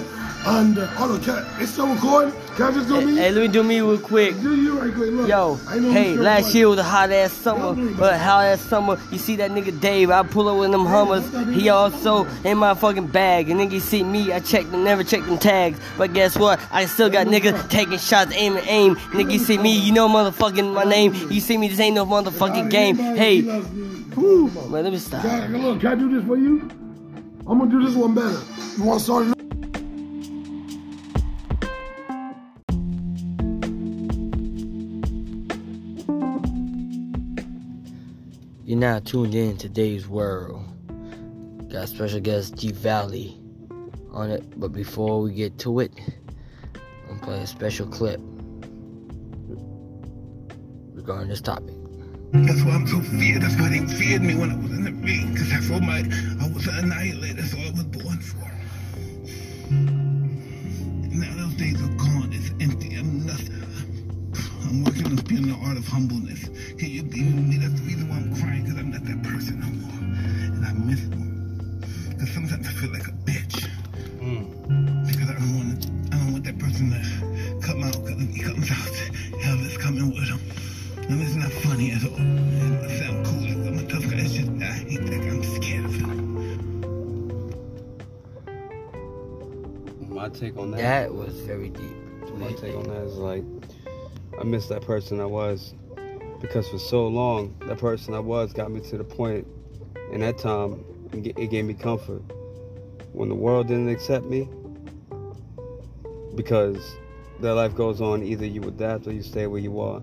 under. 0.45 0.85
Hold 0.87 1.11
on, 1.11 1.21
can 1.23 1.35
I, 1.35 1.61
it's 1.61 1.71
still 1.71 1.87
recording? 1.93 2.33
Can 2.55 2.63
I 2.67 2.71
just 2.71 2.87
do 2.87 2.95
Hey, 2.99 3.05
me? 3.05 3.15
hey, 3.15 3.31
let 3.31 3.41
me 3.41 3.47
do 3.47 3.63
me 3.63 3.79
real 3.81 3.97
quick. 3.97 4.39
Do 4.41 4.55
you 4.55 4.79
right 4.79 4.93
quick? 4.93 5.11
Look, 5.11 5.27
Yo, 5.27 5.55
hey, 5.55 6.15
last 6.15 6.49
still 6.49 6.55
year 6.57 6.69
was 6.69 6.79
a 6.79 6.83
hot 6.83 7.11
ass 7.11 7.31
summer, 7.33 7.73
but 7.95 8.19
hot 8.19 8.45
ass 8.45 8.61
summer, 8.61 8.99
you 9.11 9.17
see 9.17 9.35
that 9.37 9.51
nigga 9.51 9.77
Dave, 9.79 10.11
I 10.11 10.23
pull 10.23 10.47
up 10.49 10.57
with 10.59 10.71
them 10.71 10.85
Hummers, 10.85 11.23
he 11.55 11.69
also 11.69 12.25
in 12.43 12.57
my 12.57 12.73
fucking 12.75 13.07
bag, 13.07 13.49
and 13.49 13.59
nigga 13.59 13.81
see 13.81 14.03
me, 14.03 14.31
I 14.31 14.39
check 14.39 14.69
them, 14.69 14.83
never 14.83 15.03
check 15.03 15.25
them 15.25 15.37
tags, 15.39 15.79
but 15.97 16.13
guess 16.13 16.37
what, 16.37 16.59
I 16.71 16.85
still 16.85 17.09
got 17.09 17.27
niggas 17.27 17.69
taking 17.69 17.97
shots, 17.97 18.31
aim 18.35 18.57
and 18.57 18.67
aim, 18.67 18.95
nigga 18.95 19.39
see 19.39 19.57
me, 19.57 19.77
you 19.79 19.91
know 19.93 20.07
motherfucking 20.07 20.73
my 20.73 20.83
name, 20.83 21.13
you 21.31 21.39
see 21.39 21.57
me, 21.57 21.69
this 21.69 21.79
ain't 21.79 21.95
no 21.95 22.05
motherfucking 22.05 22.69
game, 22.69 22.95
hey, 22.97 23.41
whew, 23.41 24.49
let 24.69 24.85
me 24.91 24.97
stop. 24.99 25.21
Can 25.23 25.55
I, 25.55 25.57
look, 25.57 25.79
can 25.81 25.91
I 25.91 25.95
do 25.95 26.13
this 26.13 26.25
for 26.27 26.37
you? 26.37 26.69
I'm 27.47 27.59
gonna 27.59 27.69
do 27.71 27.83
this 27.85 27.95
one 27.95 28.13
better. 28.13 28.39
You 28.77 28.83
want 28.85 28.99
to 28.99 29.03
start 29.03 29.27
it? 29.27 29.32
You're 38.73 38.79
now 38.79 38.97
tuned 38.97 39.35
in 39.35 39.55
to 39.57 39.67
today's 39.67 40.07
world. 40.07 40.65
Got 41.71 41.89
special 41.89 42.19
guest 42.19 42.55
G 42.55 42.71
Valley 42.71 43.37
on 44.09 44.31
it, 44.31 44.59
but 44.59 44.69
before 44.69 45.21
we 45.21 45.31
get 45.31 45.59
to 45.59 45.79
it, 45.79 45.91
I'm 47.07 47.19
play 47.19 47.37
a 47.37 47.45
special 47.45 47.85
clip 47.85 48.19
regarding 50.91 51.29
this 51.29 51.39
topic. 51.39 51.75
That's 52.31 52.63
why 52.63 52.71
I'm 52.71 52.87
so 52.87 52.99
feared. 52.99 53.43
That's 53.43 53.55
why 53.57 53.69
they 53.69 53.85
feared 53.93 54.23
me 54.23 54.33
when 54.33 54.49
I 54.49 54.55
was 54.55 54.71
in 54.71 54.85
the 54.85 54.91
ring. 54.91 55.35
Cause 55.35 55.53
I 55.53 55.59
felt 55.59 55.83
like 55.83 56.05
I 56.41 56.51
was 56.51 56.65
an 56.65 56.85
annihilator. 56.85 57.43
That's 57.43 57.53
all 57.53 57.59
I 57.59 57.71
was 57.73 57.83
born 57.83 58.17
for. 58.21 58.51
Now 61.13 61.35
those 61.37 61.53
days 61.53 61.79
are 61.79 61.93
gone. 61.93 62.31
It's 62.33 62.49
empty. 62.59 62.95
I'm 62.95 63.23
nothing. 63.23 63.53
I'm 64.63 64.83
working 64.83 65.05
on 65.05 65.15
being 65.27 65.47
the 65.49 65.55
art 65.63 65.77
of 65.77 65.87
humbleness. 65.87 66.49
Cause 72.23 72.31
sometimes 72.35 72.65
I 72.65 72.71
feel 72.71 72.89
like 72.89 73.05
a 73.05 73.11
bitch. 73.11 73.65
Hmm. 74.21 74.43
Because 75.05 75.29
I 75.29 75.33
don't 75.33 75.57
want 75.57 75.87
I 76.09 76.15
don't 76.15 76.31
want 76.31 76.45
that 76.45 76.57
person 76.57 76.89
to 76.91 76.97
come 77.67 77.83
out. 77.83 77.95
Cause 77.95 78.15
if 78.15 78.29
he 78.33 78.39
comes 78.41 78.71
out, 78.71 78.95
hell 79.41 79.59
is 79.59 79.75
coming 79.77 80.07
with 80.07 80.29
him. 80.29 80.39
And 81.09 81.21
it's 81.21 81.35
not 81.35 81.51
funny 81.51 81.91
at 81.91 82.01
all. 82.05 82.15
It 82.15 82.21
might 82.21 82.97
sound 82.97 83.25
cool. 83.25 83.41
like 83.41 83.67
I'm 83.67 83.77
a 83.77 83.85
tough 83.89 84.09
guy. 84.09 84.19
It's 84.19 84.35
just 84.35 84.49
I 84.51 84.63
hate 84.63 85.05
that. 85.05 85.19
I'm 85.19 85.43
scared 85.43 85.83
of 85.83 85.95
him. 85.95 86.13
My 90.07 90.29
take 90.29 90.55
on 90.55 90.71
that. 90.71 90.77
That 90.77 91.13
was 91.13 91.37
very 91.41 91.71
deep. 91.71 91.97
My 92.37 92.53
take 92.53 92.73
on 92.73 92.83
that 92.83 93.01
is 93.01 93.17
like, 93.17 93.43
I 94.39 94.45
miss 94.45 94.69
that 94.69 94.83
person 94.83 95.19
I 95.19 95.25
was. 95.25 95.73
Because 96.39 96.69
for 96.69 96.79
so 96.79 97.05
long, 97.05 97.53
that 97.67 97.79
person 97.79 98.13
I 98.13 98.19
was 98.19 98.53
got 98.53 98.71
me 98.71 98.79
to 98.79 98.97
the 98.97 99.03
point, 99.03 99.45
in 100.13 100.21
that 100.21 100.37
time, 100.37 100.85
it 101.13 101.23
ga- 101.23 101.41
it 101.41 101.47
gave 101.47 101.65
me 101.65 101.73
comfort. 101.73 102.21
When 103.11 103.29
the 103.29 103.35
world 103.35 103.67
didn't 103.67 103.89
accept 103.89 104.25
me, 104.25 104.49
because 106.35 106.95
their 107.39 107.53
life 107.53 107.75
goes 107.75 108.01
on, 108.01 108.23
either 108.23 108.45
you 108.45 108.63
adapt 108.63 109.07
or 109.07 109.11
you 109.11 109.21
stay 109.21 109.47
where 109.47 109.59
you 109.59 109.79
are. 109.79 110.01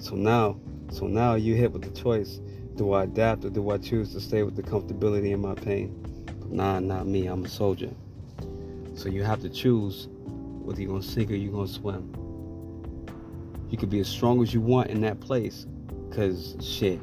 So 0.00 0.16
now, 0.16 0.58
so 0.90 1.06
now 1.06 1.34
you 1.34 1.54
hit 1.54 1.72
with 1.72 1.82
the 1.82 2.00
choice. 2.00 2.40
Do 2.76 2.92
I 2.92 3.04
adapt 3.04 3.44
or 3.44 3.50
do 3.50 3.70
I 3.70 3.78
choose 3.78 4.12
to 4.12 4.20
stay 4.20 4.42
with 4.42 4.56
the 4.56 4.62
comfortability 4.62 5.32
in 5.32 5.40
my 5.40 5.54
pain? 5.54 5.94
Nah, 6.48 6.80
not 6.80 7.06
me. 7.06 7.26
I'm 7.26 7.44
a 7.44 7.48
soldier. 7.48 7.90
So 8.94 9.08
you 9.08 9.22
have 9.22 9.40
to 9.42 9.48
choose 9.48 10.08
whether 10.68 10.80
you're 10.80 10.90
gonna 10.90 11.02
sink 11.02 11.30
or 11.30 11.34
you're 11.34 11.52
gonna 11.52 11.68
swim. 11.68 12.12
You 13.70 13.76
could 13.76 13.90
be 13.90 14.00
as 14.00 14.08
strong 14.08 14.42
as 14.42 14.54
you 14.54 14.60
want 14.60 14.90
in 14.90 15.00
that 15.02 15.20
place, 15.20 15.66
cause 16.10 16.56
shit, 16.60 17.00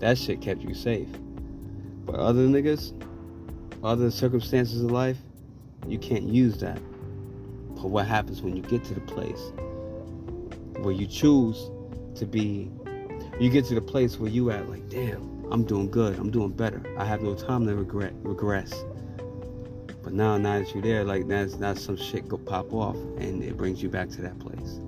that 0.00 0.18
shit 0.18 0.40
kept 0.40 0.60
you 0.60 0.74
safe. 0.74 1.08
But 2.04 2.16
other 2.16 2.46
niggas, 2.46 2.92
other 3.82 4.10
circumstances 4.10 4.82
of 4.82 4.90
life, 4.90 5.18
you 5.86 5.98
can't 5.98 6.24
use 6.24 6.58
that. 6.58 6.80
But 7.76 7.90
what 7.90 8.06
happens 8.06 8.42
when 8.42 8.56
you 8.56 8.62
get 8.62 8.84
to 8.84 8.94
the 8.94 9.00
place 9.00 9.52
where 10.78 10.92
you 10.92 11.06
choose 11.06 11.70
to 12.16 12.26
be, 12.26 12.70
you 13.40 13.50
get 13.50 13.64
to 13.66 13.74
the 13.74 13.80
place 13.80 14.18
where 14.18 14.30
you 14.30 14.50
at 14.50 14.68
like, 14.68 14.88
damn, 14.88 15.44
I'm 15.50 15.64
doing 15.64 15.90
good, 15.90 16.18
I'm 16.18 16.30
doing 16.30 16.50
better. 16.50 16.82
I 16.96 17.04
have 17.04 17.22
no 17.22 17.34
time 17.34 17.66
to 17.66 17.74
regret 17.74 18.14
regress. 18.22 18.72
But 20.02 20.12
now, 20.12 20.36
now 20.36 20.58
that 20.58 20.72
you're 20.74 20.82
there, 20.82 21.04
like 21.04 21.28
that's 21.28 21.54
that's 21.54 21.80
some 21.80 21.96
shit 21.96 22.28
go 22.28 22.36
pop 22.36 22.72
off, 22.72 22.96
and 23.18 23.42
it 23.42 23.56
brings 23.56 23.82
you 23.82 23.88
back 23.88 24.08
to 24.10 24.22
that 24.22 24.38
place. 24.38 24.80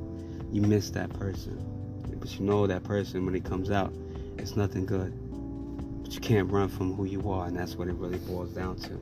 You 0.50 0.62
miss 0.62 0.90
that 0.90 1.12
person, 1.18 1.58
but 2.18 2.34
you 2.38 2.44
know 2.44 2.66
that 2.66 2.82
person 2.82 3.24
when 3.24 3.34
it 3.34 3.44
comes 3.44 3.70
out, 3.70 3.92
it's 4.38 4.56
nothing 4.56 4.86
good. 4.86 5.12
But 6.04 6.14
you 6.14 6.20
can't 6.20 6.52
run 6.52 6.68
from 6.68 6.94
who 6.94 7.06
you 7.06 7.30
are, 7.30 7.46
and 7.46 7.56
that's 7.56 7.76
what 7.76 7.88
it 7.88 7.94
really 7.94 8.18
boils 8.18 8.50
down 8.50 8.76
to. 8.76 8.92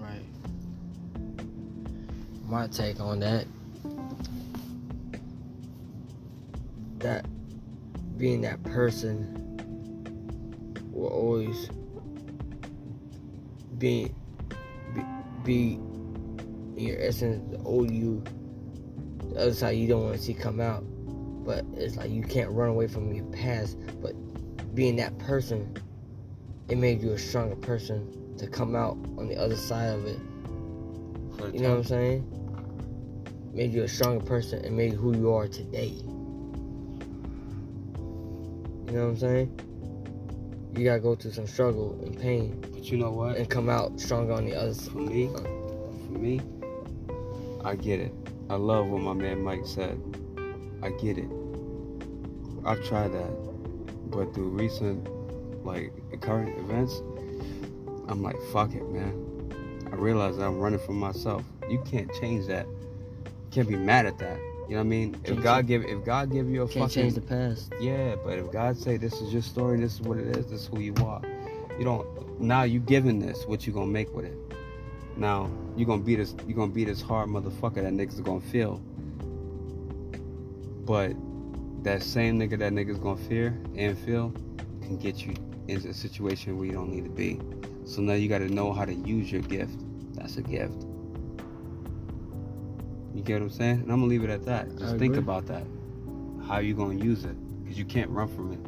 Right. 0.00 0.20
My 2.46 2.66
take 2.66 2.98
on 2.98 3.20
that. 3.20 3.46
That 6.98 7.26
being 8.18 8.40
that 8.40 8.62
person 8.64 9.40
will 10.92 11.08
always 11.08 11.68
be 13.78 14.10
be, 14.94 15.02
be 15.44 15.72
in 16.76 16.78
your 16.78 17.00
essence 17.00 17.42
the 17.50 17.62
old 17.64 17.90
you 17.90 18.22
the 19.30 19.40
other 19.40 19.52
side 19.52 19.72
you 19.72 19.88
don't 19.88 20.04
want 20.04 20.16
to 20.16 20.22
see 20.22 20.32
come 20.32 20.60
out 20.60 20.84
but 21.44 21.64
it's 21.74 21.96
like 21.96 22.10
you 22.10 22.22
can't 22.22 22.50
run 22.50 22.68
away 22.68 22.86
from 22.86 23.12
your 23.12 23.24
past 23.26 23.76
but 24.00 24.14
being 24.74 24.96
that 24.96 25.16
person 25.18 25.76
it 26.68 26.78
made 26.78 27.02
you 27.02 27.12
a 27.12 27.18
stronger 27.18 27.56
person 27.56 28.36
to 28.38 28.46
come 28.46 28.74
out 28.74 28.96
on 29.18 29.28
the 29.28 29.36
other 29.36 29.56
side 29.56 29.90
of 29.90 30.06
it 30.06 30.18
you 31.52 31.60
know 31.60 31.70
what 31.70 31.78
i'm 31.78 31.84
saying 31.84 33.50
made 33.52 33.72
you 33.72 33.82
a 33.84 33.88
stronger 33.88 34.24
person 34.24 34.64
and 34.64 34.76
made 34.76 34.92
who 34.92 35.16
you 35.16 35.32
are 35.32 35.46
today 35.46 35.92
you 38.86 38.92
know 38.92 39.04
what 39.04 39.10
i'm 39.10 39.16
saying 39.16 39.60
you 40.76 40.84
gotta 40.84 41.00
go 41.00 41.14
through 41.14 41.30
some 41.30 41.46
struggle 41.46 41.98
and 42.04 42.18
pain 42.20 42.60
But 42.72 42.90
you 42.90 42.98
know 42.98 43.10
what? 43.12 43.36
and 43.36 43.48
come 43.48 43.68
out 43.68 44.00
stronger 44.00 44.32
on 44.32 44.44
the 44.44 44.56
other 44.56 44.74
side. 44.74 44.92
For 44.92 44.98
me, 44.98 45.28
for 45.28 46.18
me, 46.18 46.40
I 47.64 47.76
get 47.76 48.00
it. 48.00 48.12
I 48.50 48.56
love 48.56 48.88
what 48.88 49.00
my 49.00 49.12
man 49.12 49.40
Mike 49.42 49.64
said. 49.64 50.00
I 50.82 50.90
get 50.90 51.16
it. 51.18 51.28
I've 52.64 52.84
tried 52.84 53.12
that, 53.12 53.30
but 54.14 54.32
through 54.32 54.48
recent, 54.50 55.08
like 55.64 55.92
current 56.20 56.56
events, 56.58 57.02
I'm 58.08 58.22
like, 58.22 58.36
fuck 58.52 58.74
it, 58.74 58.88
man. 58.90 59.52
I 59.90 59.96
realize 59.96 60.38
I'm 60.38 60.58
running 60.58 60.78
from 60.78 60.98
myself. 60.98 61.42
You 61.68 61.82
can't 61.84 62.12
change 62.20 62.46
that. 62.46 62.66
You 62.66 63.50
can't 63.50 63.68
be 63.68 63.76
mad 63.76 64.06
at 64.06 64.18
that. 64.18 64.38
You 64.68 64.70
know 64.70 64.76
what 64.76 64.80
I 64.80 64.82
mean? 64.84 65.20
If 65.24 65.42
God 65.42 65.66
give, 65.66 65.84
if 65.84 66.04
God 66.04 66.32
give 66.32 66.48
you 66.48 66.62
a 66.62 66.68
Can't 66.68 66.90
fucking 66.90 67.02
change 67.02 67.14
the 67.14 67.20
past. 67.20 67.72
yeah, 67.80 68.14
but 68.24 68.38
if 68.38 68.50
God 68.50 68.78
say 68.78 68.96
this 68.96 69.20
is 69.20 69.32
your 69.32 69.42
story, 69.42 69.78
this 69.78 69.94
is 69.94 70.00
what 70.00 70.16
it 70.16 70.36
is, 70.36 70.46
this 70.46 70.62
is 70.62 70.66
who 70.68 70.80
you 70.80 70.94
are. 71.04 71.20
You 71.78 71.84
don't 71.84 72.40
now 72.40 72.62
you 72.62 72.80
giving 72.80 73.18
this, 73.18 73.46
what 73.46 73.66
you 73.66 73.72
gonna 73.72 73.86
make 73.86 74.14
with 74.14 74.24
it? 74.24 74.38
Now 75.16 75.50
you 75.76 75.84
gonna 75.84 76.02
be 76.02 76.16
this 76.16 76.34
you 76.46 76.54
gonna 76.54 76.72
be 76.72 76.84
this 76.84 77.02
hard 77.02 77.28
motherfucker 77.28 77.74
that 77.74 77.92
niggas 77.92 78.22
gonna 78.22 78.40
feel. 78.40 78.80
But 80.86 81.14
that 81.84 82.02
same 82.02 82.38
nigga 82.38 82.58
that 82.58 82.72
niggas 82.72 83.00
gonna 83.00 83.16
fear 83.16 83.58
and 83.76 83.96
feel 83.98 84.30
can 84.82 84.96
get 84.96 85.24
you 85.24 85.34
into 85.68 85.88
a 85.88 85.94
situation 85.94 86.56
where 86.58 86.66
you 86.66 86.72
don't 86.72 86.90
need 86.90 87.04
to 87.04 87.10
be. 87.10 87.40
So 87.84 88.00
now 88.02 88.14
you 88.14 88.28
gotta 88.28 88.48
know 88.48 88.72
how 88.72 88.84
to 88.84 88.94
use 88.94 89.30
your 89.30 89.42
gift. 89.42 89.78
That's 90.14 90.36
a 90.38 90.42
gift. 90.42 90.86
You 93.14 93.22
get 93.22 93.34
what 93.34 93.42
I'm 93.42 93.50
saying? 93.50 93.80
And 93.82 93.92
I'm 93.92 94.00
gonna 94.00 94.06
leave 94.06 94.24
it 94.24 94.30
at 94.30 94.44
that. 94.46 94.70
Just 94.78 94.94
I 94.94 94.98
think 94.98 95.14
agree. 95.14 95.18
about 95.18 95.46
that. 95.46 95.64
How 96.46 96.58
you 96.58 96.74
gonna 96.74 97.02
use 97.02 97.24
it? 97.24 97.36
Because 97.62 97.78
you 97.78 97.84
can't 97.84 98.10
run 98.10 98.28
from 98.28 98.52
it. 98.52 98.60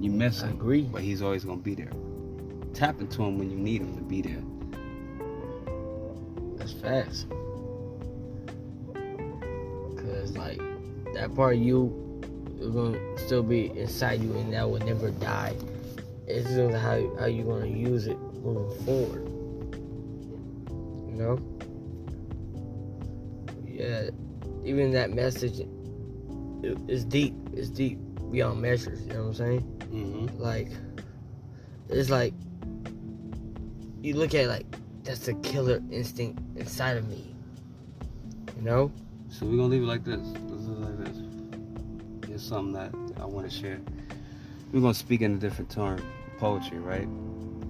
You 0.00 0.10
miss 0.10 0.42
I 0.42 0.46
him, 0.46 0.56
agree. 0.56 0.82
but 0.82 1.02
he's 1.02 1.22
always 1.22 1.44
gonna 1.44 1.58
be 1.60 1.74
there. 1.74 1.90
Tap 2.72 3.00
into 3.00 3.22
him 3.22 3.38
when 3.38 3.50
you 3.50 3.56
need 3.56 3.82
him 3.82 3.96
to 3.96 4.02
be 4.02 4.22
there. 4.22 4.42
That's 6.56 6.72
facts. 6.72 7.26
Cause 9.96 10.36
like 10.36 10.60
that 11.16 11.34
part 11.34 11.56
of 11.56 11.62
you 11.62 12.20
is 12.60 12.68
gonna 12.70 12.98
still 13.18 13.42
be 13.42 13.70
inside 13.78 14.20
you 14.20 14.32
and 14.34 14.52
that 14.52 14.68
will 14.68 14.80
never 14.80 15.10
die. 15.10 15.54
It's 16.26 16.48
just 16.48 16.76
how 16.76 17.16
how 17.18 17.26
you 17.26 17.44
gonna 17.44 17.66
use 17.66 18.06
it 18.06 18.18
moving 18.42 18.84
forward. 18.84 19.26
You 21.08 21.14
know? 21.16 21.38
Yeah. 23.66 24.10
Even 24.64 24.92
that 24.92 25.10
message 25.10 25.60
it, 25.60 25.68
it's 26.88 27.04
deep. 27.04 27.34
It's 27.52 27.70
deep 27.70 27.98
beyond 28.30 28.60
measures, 28.60 29.00
you 29.06 29.12
know 29.14 29.22
what 29.22 29.28
I'm 29.28 29.34
saying? 29.34 29.72
Mm-hmm. 29.92 30.42
like 30.42 30.68
it's 31.88 32.10
like 32.10 32.34
you 34.02 34.14
look 34.16 34.34
at 34.34 34.44
it 34.44 34.48
like 34.48 34.66
that's 35.04 35.28
a 35.28 35.34
killer 35.34 35.80
instinct 35.92 36.40
inside 36.56 36.96
of 36.96 37.08
me 37.08 37.34
you 38.56 38.62
know 38.62 38.90
So 39.28 39.44
we're 39.46 39.56
gonna 39.56 39.68
leave 39.68 39.82
it 39.82 39.86
like 39.86 40.04
this. 40.04 40.20
This 40.20 40.32
is 40.32 40.38
like 40.38 40.48
this. 40.48 40.55
Here's 42.36 42.48
something 42.48 42.74
that 42.74 42.92
I 43.18 43.24
want 43.24 43.50
to 43.50 43.56
share. 43.56 43.80
We're 44.70 44.82
gonna 44.82 44.92
speak 44.92 45.22
in 45.22 45.36
a 45.36 45.38
different 45.38 45.70
term, 45.70 46.06
poetry, 46.36 46.78
right? 46.78 47.08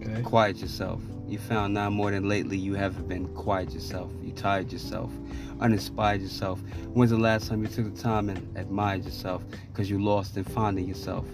okay 0.03 0.23
Quiet 0.23 0.57
yourself. 0.57 1.01
You 1.29 1.39
found 1.39 1.73
now 1.73 1.89
more 1.89 2.11
than 2.11 2.29
lately 2.29 2.57
you 2.57 2.75
haven't 2.75 3.07
been 3.07 3.29
quiet 3.29 3.71
yourself. 3.71 4.11
You 4.25 4.33
tired 4.33 4.73
yourself, 4.73 5.13
uninspired 5.61 6.21
yourself. 6.21 6.59
When's 6.95 7.13
the 7.13 7.17
last 7.17 7.47
time 7.47 7.63
you 7.63 7.69
took 7.69 7.95
the 7.95 8.03
time 8.03 8.29
and 8.29 8.57
admired 8.57 9.05
yourself 9.05 9.45
because 9.69 9.89
you 9.89 10.03
lost 10.03 10.37
and 10.37 10.51
finding 10.51 10.89
yourself? 10.89 11.27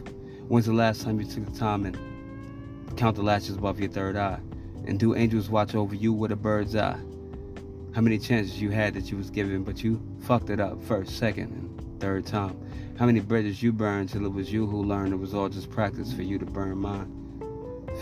When's 0.48 0.66
the 0.66 0.74
last 0.74 1.00
time 1.00 1.18
you 1.18 1.24
took 1.24 1.46
the 1.50 1.58
time 1.58 1.86
and 1.86 1.96
count 2.98 3.16
the 3.16 3.22
lashes 3.22 3.56
above 3.56 3.80
your 3.80 3.88
third 3.88 4.14
eye? 4.14 4.40
And 4.86 5.00
do 5.00 5.14
angels 5.14 5.48
watch 5.48 5.74
over 5.74 5.94
you 5.94 6.12
with 6.12 6.32
a 6.32 6.36
bird's 6.36 6.76
eye? 6.76 7.00
How 7.94 8.02
many 8.02 8.18
chances 8.18 8.60
you 8.60 8.68
had 8.68 8.92
that 8.92 9.10
you 9.10 9.16
was 9.16 9.30
given, 9.30 9.64
but 9.64 9.82
you 9.82 10.02
fucked 10.20 10.50
it 10.50 10.60
up 10.60 10.82
first, 10.82 11.16
second, 11.16 11.50
and 11.50 11.98
third 11.98 12.26
time? 12.26 12.61
How 12.98 13.06
many 13.06 13.20
bridges 13.20 13.62
you 13.62 13.72
burned 13.72 14.10
till 14.10 14.24
it 14.26 14.32
was 14.32 14.52
you 14.52 14.66
who 14.66 14.82
learned 14.82 15.12
it 15.12 15.16
was 15.16 15.34
all 15.34 15.48
just 15.48 15.70
practice 15.70 16.12
for 16.12 16.22
you 16.22 16.38
to 16.38 16.46
burn 16.46 16.78
mine? 16.78 17.10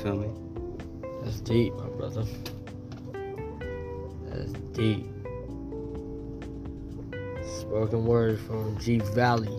Feel 0.02 0.16
me? 0.16 0.50
that's 1.22 1.40
deep 1.40 1.74
my 1.74 1.86
brother 1.90 2.24
that's 4.24 4.52
deep 4.72 5.06
spoken 7.42 8.04
word 8.04 8.38
from 8.40 8.78
g 8.78 8.98
valley 9.14 9.58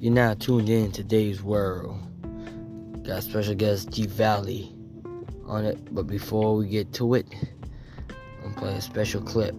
You're 0.00 0.12
now 0.12 0.34
tuned 0.34 0.68
in 0.68 0.92
to 0.92 1.02
today's 1.02 1.42
world. 1.42 2.03
Got 3.04 3.22
special 3.22 3.54
guest 3.54 3.90
G 3.90 4.06
Valley 4.06 4.74
on 5.44 5.66
it, 5.66 5.94
but 5.94 6.06
before 6.06 6.56
we 6.56 6.66
get 6.66 6.90
to 6.94 7.12
it, 7.12 7.26
I'm 8.42 8.54
gonna 8.54 8.56
play 8.56 8.74
a 8.76 8.80
special 8.80 9.20
clip 9.20 9.54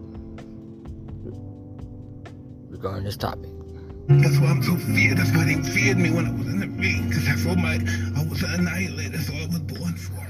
regarding 2.72 3.04
this 3.04 3.18
topic. 3.18 3.52
That's 4.08 4.40
why 4.40 4.48
I'm 4.48 4.64
so 4.64 4.76
feared. 4.78 5.20
That's 5.20 5.32
why 5.32 5.44
they 5.46 5.62
feared 5.62 6.00
me 6.00 6.10
when 6.10 6.26
I 6.26 6.32
was 6.32 6.48
in 6.48 6.60
the 6.60 6.68
ring. 6.70 7.12
Cause 7.12 7.24
that's 7.26 7.46
all 7.46 7.56
my, 7.56 7.76
I 8.18 8.26
was 8.28 8.42
an 8.42 8.62
annihilator. 8.62 9.10
That's 9.10 9.30
all 9.30 9.38
I 9.38 9.46
was 9.46 9.60
born 9.60 9.94
for. 9.94 10.28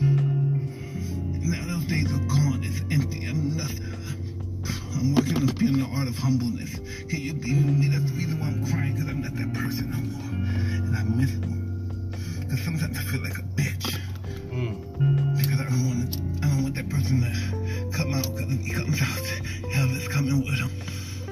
Now 0.00 1.66
those 1.66 1.84
days 1.84 2.10
are 2.14 2.24
gone. 2.28 2.60
It's 2.64 2.80
empty. 2.90 3.26
I'm 3.26 3.58
nothing. 3.58 3.92
I'm 4.94 5.14
working 5.14 5.36
on 5.36 5.46
being 5.48 5.78
the 5.78 5.86
art 5.94 6.08
of 6.08 6.16
humbleness. 6.16 6.78
Can 7.10 7.20
you 7.20 7.34
be 7.34 7.52
with 7.56 7.76
me? 7.76 7.88
That's 7.88 8.10
the 8.10 8.16
reason 8.16 8.40
why 8.40 8.46
I'm 8.46 8.66
crying. 8.66 8.96
Cause 8.96 9.06
I'm 9.06 9.20
not 9.20 9.34
that 9.34 9.52
person 9.52 9.90
no 9.90 9.98
more. 10.16 10.30
And 10.86 10.96
I 10.96 11.02
miss 11.02 11.32
them. 11.40 11.59
Cause 12.50 12.62
sometimes 12.62 12.98
I 12.98 13.02
feel 13.02 13.22
like 13.22 13.38
a 13.38 13.42
bitch. 13.42 14.00
Mm. 14.50 15.38
Because 15.38 15.60
I 15.60 15.64
don't 15.70 15.86
want 15.86 16.16
I 16.42 16.48
don't 16.48 16.62
want 16.64 16.74
that 16.74 16.88
person 16.90 17.20
to 17.20 17.96
come 17.96 18.12
out. 18.12 18.24
Cause 18.24 18.50
if 18.50 18.60
he 18.60 18.72
comes 18.72 19.00
out, 19.00 19.24
hell 19.70 19.88
is 19.90 20.08
coming 20.08 20.40
with 20.40 20.58
him. 20.58 20.68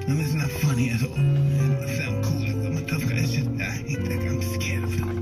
And 0.06 0.20
it's 0.20 0.34
not 0.34 0.48
funny 0.48 0.90
at 0.90 1.02
all. 1.02 1.14
It 1.14 1.16
don't 1.58 1.88
sound 1.88 2.24
cool. 2.24 2.44
I'm 2.64 2.76
a 2.76 2.82
tough 2.86 3.02
guy. 3.02 3.16
It's 3.16 3.32
just 3.32 3.48
I 3.48 3.64
hate 3.64 3.98
that 4.04 4.20
guy. 4.20 4.26
I'm 4.26 4.42
scared 4.42 4.84
of 4.84 4.92
him. 4.92 5.18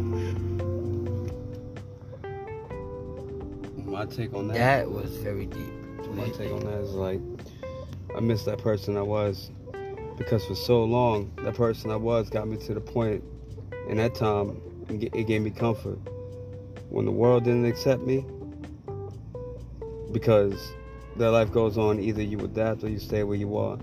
My 3.90 4.04
take 4.04 4.34
on 4.34 4.48
that. 4.48 4.54
That 4.58 4.90
was 4.90 5.16
very 5.16 5.46
deep. 5.46 5.72
My 6.12 6.28
take 6.28 6.52
on 6.52 6.60
that 6.60 6.80
is 6.80 6.92
like, 6.92 7.22
I 8.14 8.20
miss 8.20 8.44
that 8.44 8.58
person 8.58 8.98
I 8.98 9.02
was, 9.02 9.50
because 10.18 10.44
for 10.44 10.56
so 10.56 10.84
long 10.84 11.32
that 11.42 11.54
person 11.54 11.90
I 11.90 11.96
was 11.96 12.28
got 12.28 12.46
me 12.48 12.58
to 12.58 12.74
the 12.74 12.82
point, 12.82 13.22
point 13.22 13.90
in 13.90 13.96
that 13.96 14.14
time 14.14 14.60
ga- 14.88 15.10
it 15.12 15.26
gave 15.26 15.42
me 15.42 15.50
comfort. 15.50 15.98
When 16.88 17.04
the 17.04 17.10
world 17.10 17.44
didn't 17.44 17.64
accept 17.66 18.02
me, 18.02 18.24
because 20.12 20.72
that 21.16 21.30
life 21.30 21.50
goes 21.52 21.76
on, 21.76 21.98
either 22.00 22.22
you 22.22 22.38
adapt 22.40 22.84
or 22.84 22.88
you 22.88 22.98
stay 22.98 23.22
where 23.22 23.36
you 23.36 23.56
are. 23.56 23.78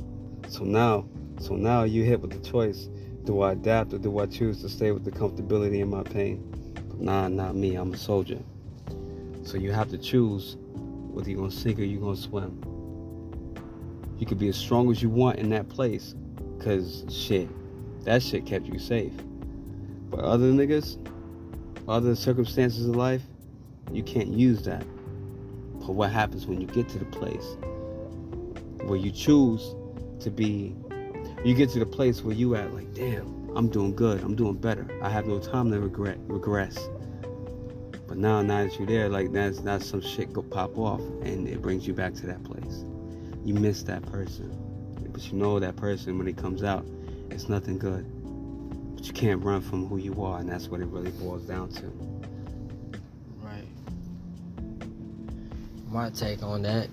So 0.47 0.63
now, 0.63 1.05
So 1.39 1.55
now 1.55 1.83
you 1.83 2.03
hit 2.03 2.21
with 2.21 2.31
the 2.31 2.39
choice. 2.49 2.87
Do 3.25 3.41
I 3.41 3.51
adapt 3.53 3.93
or 3.93 3.97
do 3.97 4.19
I 4.19 4.27
choose 4.27 4.61
to 4.61 4.69
stay 4.69 4.91
with 4.91 5.03
the 5.03 5.11
comfortability 5.11 5.79
in 5.81 5.89
my 5.89 6.03
pain? 6.03 6.41
Nah, 6.97 7.27
not 7.27 7.55
me. 7.55 7.75
I'm 7.75 7.93
a 7.93 7.97
soldier. 7.97 8.39
So 9.43 9.57
you 9.57 9.71
have 9.71 9.89
to 9.89 9.97
choose 9.97 10.55
whether 11.11 11.29
you're 11.29 11.39
gonna 11.39 11.51
sink 11.51 11.79
or 11.79 11.83
you're 11.83 12.01
gonna 12.01 12.15
swim. 12.15 12.61
You 14.19 14.25
could 14.25 14.39
be 14.39 14.47
as 14.47 14.55
strong 14.55 14.89
as 14.89 15.01
you 15.01 15.09
want 15.09 15.39
in 15.39 15.49
that 15.49 15.67
place, 15.67 16.15
cause 16.59 17.03
shit, 17.09 17.49
that 18.05 18.23
shit 18.23 18.45
kept 18.45 18.67
you 18.67 18.79
safe. 18.79 19.11
But 20.13 20.25
other 20.25 20.51
niggas, 20.51 20.99
other 21.87 22.13
circumstances 22.13 22.87
of 22.87 22.95
life, 22.95 23.23
you 23.91 24.03
can't 24.03 24.27
use 24.27 24.61
that. 24.65 24.85
But 25.79 25.93
what 25.93 26.11
happens 26.11 26.45
when 26.45 26.61
you 26.61 26.67
get 26.67 26.87
to 26.89 26.99
the 26.99 27.05
place 27.05 27.57
where 28.83 28.99
you 28.99 29.09
choose 29.09 29.73
to 30.19 30.29
be, 30.29 30.75
you 31.43 31.55
get 31.55 31.71
to 31.71 31.79
the 31.79 31.85
place 31.87 32.21
where 32.21 32.35
you 32.35 32.53
at 32.55 32.71
like, 32.75 32.93
damn, 32.93 33.49
I'm 33.55 33.69
doing 33.69 33.95
good, 33.95 34.21
I'm 34.21 34.35
doing 34.35 34.53
better. 34.53 34.87
I 35.01 35.09
have 35.09 35.25
no 35.25 35.39
time 35.39 35.71
to 35.71 35.79
regret 35.79 36.19
regress. 36.27 36.77
But 38.07 38.17
now, 38.17 38.43
now 38.43 38.65
that 38.65 38.77
you're 38.77 38.85
there, 38.85 39.09
like 39.09 39.31
that's 39.31 39.61
that's 39.61 39.87
some 39.87 40.01
shit 40.01 40.31
go 40.31 40.43
pop 40.43 40.77
off, 40.77 41.01
and 41.23 41.47
it 41.47 41.59
brings 41.59 41.87
you 41.87 41.93
back 41.95 42.13
to 42.15 42.27
that 42.27 42.43
place. 42.43 42.85
You 43.43 43.55
miss 43.55 43.81
that 43.83 44.03
person, 44.11 44.55
but 45.11 45.25
you 45.31 45.39
know 45.39 45.59
that 45.59 45.75
person 45.75 46.19
when 46.19 46.27
it 46.27 46.37
comes 46.37 46.63
out, 46.63 46.85
it's 47.31 47.49
nothing 47.49 47.79
good. 47.79 48.05
But 49.03 49.09
you 49.09 49.13
can't 49.15 49.43
run 49.43 49.59
from 49.59 49.85
who 49.87 49.97
you 49.97 50.23
are, 50.23 50.39
and 50.39 50.47
that's 50.47 50.69
what 50.69 50.79
it 50.79 50.85
really 50.85 51.11
boils 51.11 51.41
down 51.45 51.67
to. 51.71 51.87
Right. 53.41 53.67
My 55.89 56.09
take 56.09 56.41
on 56.41 56.61
that. 56.61 56.87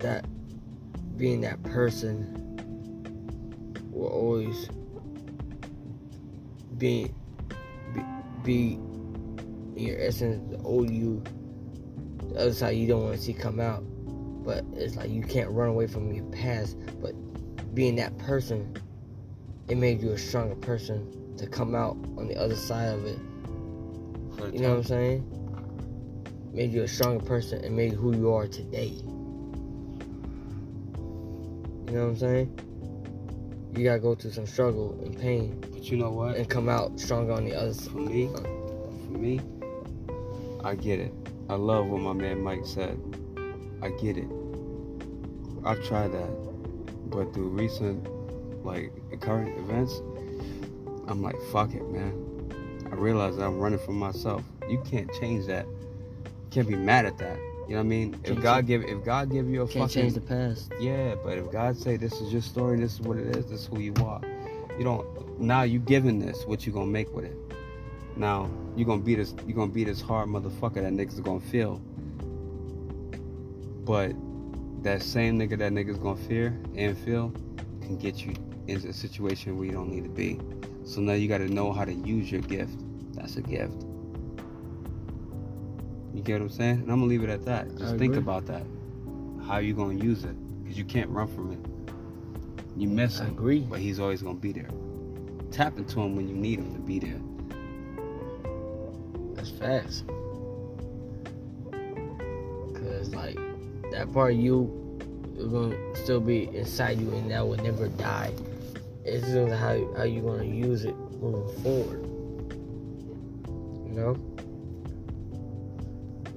That 0.00 0.26
being 1.16 1.40
that 1.40 1.62
person 1.62 2.36
will 3.90 4.08
always 4.08 4.68
be 6.76 7.10
be, 7.94 8.02
be 8.44 8.78
your 9.74 9.98
essence 9.98 10.38
the 10.50 10.62
old 10.64 10.90
you 10.90 11.22
the 12.28 12.40
other 12.40 12.52
side 12.52 12.76
you 12.76 12.86
don't 12.86 13.04
want 13.04 13.16
to 13.16 13.22
see 13.22 13.32
come 13.32 13.58
out 13.58 13.82
but 14.44 14.64
it's 14.74 14.96
like 14.96 15.10
you 15.10 15.22
can't 15.22 15.50
run 15.50 15.68
away 15.68 15.86
from 15.86 16.12
your 16.12 16.24
past 16.26 16.76
but 17.02 17.14
being 17.74 17.96
that 17.96 18.16
person 18.18 18.76
it 19.68 19.76
made 19.76 20.00
you 20.00 20.10
a 20.10 20.18
stronger 20.18 20.54
person 20.56 21.34
to 21.36 21.46
come 21.46 21.74
out 21.74 21.96
on 22.16 22.26
the 22.28 22.36
other 22.36 22.56
side 22.56 22.88
of 22.88 23.04
it 23.04 23.18
you 24.52 24.60
know 24.60 24.70
what 24.70 24.78
i'm 24.78 24.84
saying 24.84 25.24
made 26.52 26.72
you 26.72 26.82
a 26.82 26.88
stronger 26.88 27.24
person 27.24 27.64
and 27.64 27.76
made 27.76 27.92
who 27.92 28.14
you 28.16 28.32
are 28.32 28.46
today 28.48 28.88
you 31.86 31.96
know 31.96 32.04
what 32.04 32.10
i'm 32.10 32.16
saying 32.16 32.60
you 33.76 33.84
gotta 33.84 34.00
go 34.00 34.14
through 34.14 34.32
some 34.32 34.46
struggle 34.46 34.98
and 35.04 35.16
pain 35.18 35.62
But 35.72 35.84
you 35.90 35.96
know 35.98 36.10
what? 36.10 36.36
and 36.36 36.48
come 36.48 36.68
out 36.68 36.98
stronger 36.98 37.32
on 37.32 37.44
the 37.44 37.54
other 37.54 37.72
side 37.72 37.92
For 37.92 37.98
me, 37.98 38.28
for 39.06 39.12
me, 39.18 39.40
I 40.64 40.74
get 40.74 40.98
it. 40.98 41.14
I 41.48 41.54
love 41.54 41.86
what 41.86 42.00
my 42.00 42.12
man 42.12 42.42
Mike 42.42 42.66
said. 42.66 42.98
I 43.82 43.90
get 43.90 44.16
it. 44.16 44.28
I've 45.64 45.82
tried 45.84 46.12
that, 46.12 46.30
but 47.10 47.32
through 47.34 47.48
recent, 47.48 48.08
like 48.64 48.92
current 49.20 49.58
events, 49.58 50.00
I'm 51.08 51.22
like, 51.22 51.36
fuck 51.52 51.74
it, 51.74 51.88
man. 51.90 52.26
I 52.90 52.94
realize 52.94 53.36
I'm 53.38 53.58
running 53.58 53.78
from 53.78 53.98
myself. 53.98 54.42
You 54.68 54.82
can't 54.88 55.12
change 55.14 55.46
that. 55.46 55.66
You 55.66 56.50
can't 56.50 56.68
be 56.68 56.76
mad 56.76 57.06
at 57.06 57.18
that. 57.18 57.36
You 57.70 57.76
know 57.76 57.82
what 57.82 57.86
I 57.86 57.88
mean? 57.88 58.20
If 58.24 58.42
God 58.42 58.66
give, 58.66 58.82
if 58.82 59.04
God 59.04 59.30
give 59.30 59.48
you 59.48 59.62
a 59.62 59.68
can't 59.68 59.88
fucking 59.88 60.02
change 60.02 60.14
the 60.14 60.20
past 60.20 60.72
yeah, 60.80 61.14
but 61.22 61.38
if 61.38 61.52
God 61.52 61.76
say 61.76 61.96
this 61.96 62.14
is 62.20 62.32
your 62.32 62.42
story, 62.42 62.80
this 62.80 62.94
is 62.94 63.00
what 63.00 63.16
it 63.16 63.36
is, 63.36 63.46
this 63.46 63.60
is 63.60 63.66
who 63.68 63.78
you 63.78 63.94
are. 64.04 64.20
You 64.76 64.82
don't 64.82 65.40
now 65.40 65.62
you 65.62 65.78
giving 65.78 66.18
this, 66.18 66.44
what 66.46 66.66
you 66.66 66.72
gonna 66.72 66.86
make 66.86 67.14
with 67.14 67.26
it? 67.26 67.36
Now 68.16 68.50
you 68.74 68.84
gonna 68.84 69.02
be 69.02 69.14
this 69.14 69.34
you 69.46 69.54
gonna 69.54 69.70
be 69.70 69.84
this 69.84 70.00
hard 70.00 70.28
motherfucker 70.28 70.74
that 70.74 70.92
niggas 70.92 71.22
gonna 71.22 71.38
feel. 71.38 71.80
But 73.84 74.16
that 74.82 75.02
same 75.02 75.38
nigga 75.38 75.58
that 75.58 75.72
niggas 75.72 76.02
gonna 76.02 76.16
fear 76.16 76.58
and 76.74 76.96
feel 76.98 77.32
can 77.82 77.96
get 77.96 78.24
you 78.24 78.34
into 78.66 78.88
a 78.88 78.92
situation 78.92 79.56
where 79.56 79.66
you 79.66 79.72
don't 79.72 79.90
need 79.90 80.04
to 80.04 80.10
be. 80.10 80.40
So 80.84 81.00
now 81.00 81.12
you 81.12 81.28
gotta 81.28 81.48
know 81.48 81.72
how 81.72 81.84
to 81.84 81.92
use 81.92 82.30
your 82.30 82.40
gift. 82.42 82.78
That's 83.14 83.36
a 83.36 83.42
gift. 83.42 83.84
You 86.14 86.22
get 86.22 86.40
what 86.40 86.42
I'm 86.42 86.50
saying? 86.50 86.80
And 86.80 86.90
I'm 86.90 86.98
gonna 86.98 87.06
leave 87.06 87.22
it 87.22 87.30
at 87.30 87.44
that. 87.44 87.70
Just 87.76 87.94
I 87.94 87.98
think 87.98 88.14
agree. 88.14 88.18
about 88.18 88.46
that. 88.46 88.64
How 89.46 89.58
you 89.58 89.74
gonna 89.74 89.94
use 89.98 90.24
it? 90.24 90.36
Because 90.62 90.78
you 90.78 90.84
can't 90.84 91.10
run 91.10 91.28
from 91.28 91.52
it. 91.52 91.58
You 92.76 92.88
miss 92.88 93.20
I 93.20 93.24
him, 93.24 93.30
agree. 93.32 93.60
but 93.60 93.78
he's 93.80 94.00
always 94.00 94.22
gonna 94.22 94.38
be 94.38 94.52
there. 94.52 94.68
Tap 95.50 95.78
into 95.78 96.00
him 96.00 96.16
when 96.16 96.28
you 96.28 96.34
need 96.34 96.58
him 96.58 96.72
to 96.74 96.80
be 96.80 96.98
there. 96.98 97.20
That's 99.34 99.50
facts. 99.50 100.04
That 104.00 104.10
part 104.14 104.32
of 104.32 104.40
you 104.40 104.98
is 105.36 105.46
gonna 105.48 105.76
still 105.94 106.20
be 106.20 106.44
inside 106.56 106.98
you 106.98 107.10
and 107.10 107.30
that 107.30 107.46
will 107.46 107.58
never 107.58 107.86
die. 107.88 108.32
It's 109.04 109.26
just 109.26 109.52
how 109.52 109.76
how 109.94 110.04
you 110.04 110.22
gonna 110.22 110.44
use 110.44 110.86
it 110.86 110.96
moving 111.20 111.62
forward. 111.62 112.06
You 113.86 113.92
know? 113.92 114.16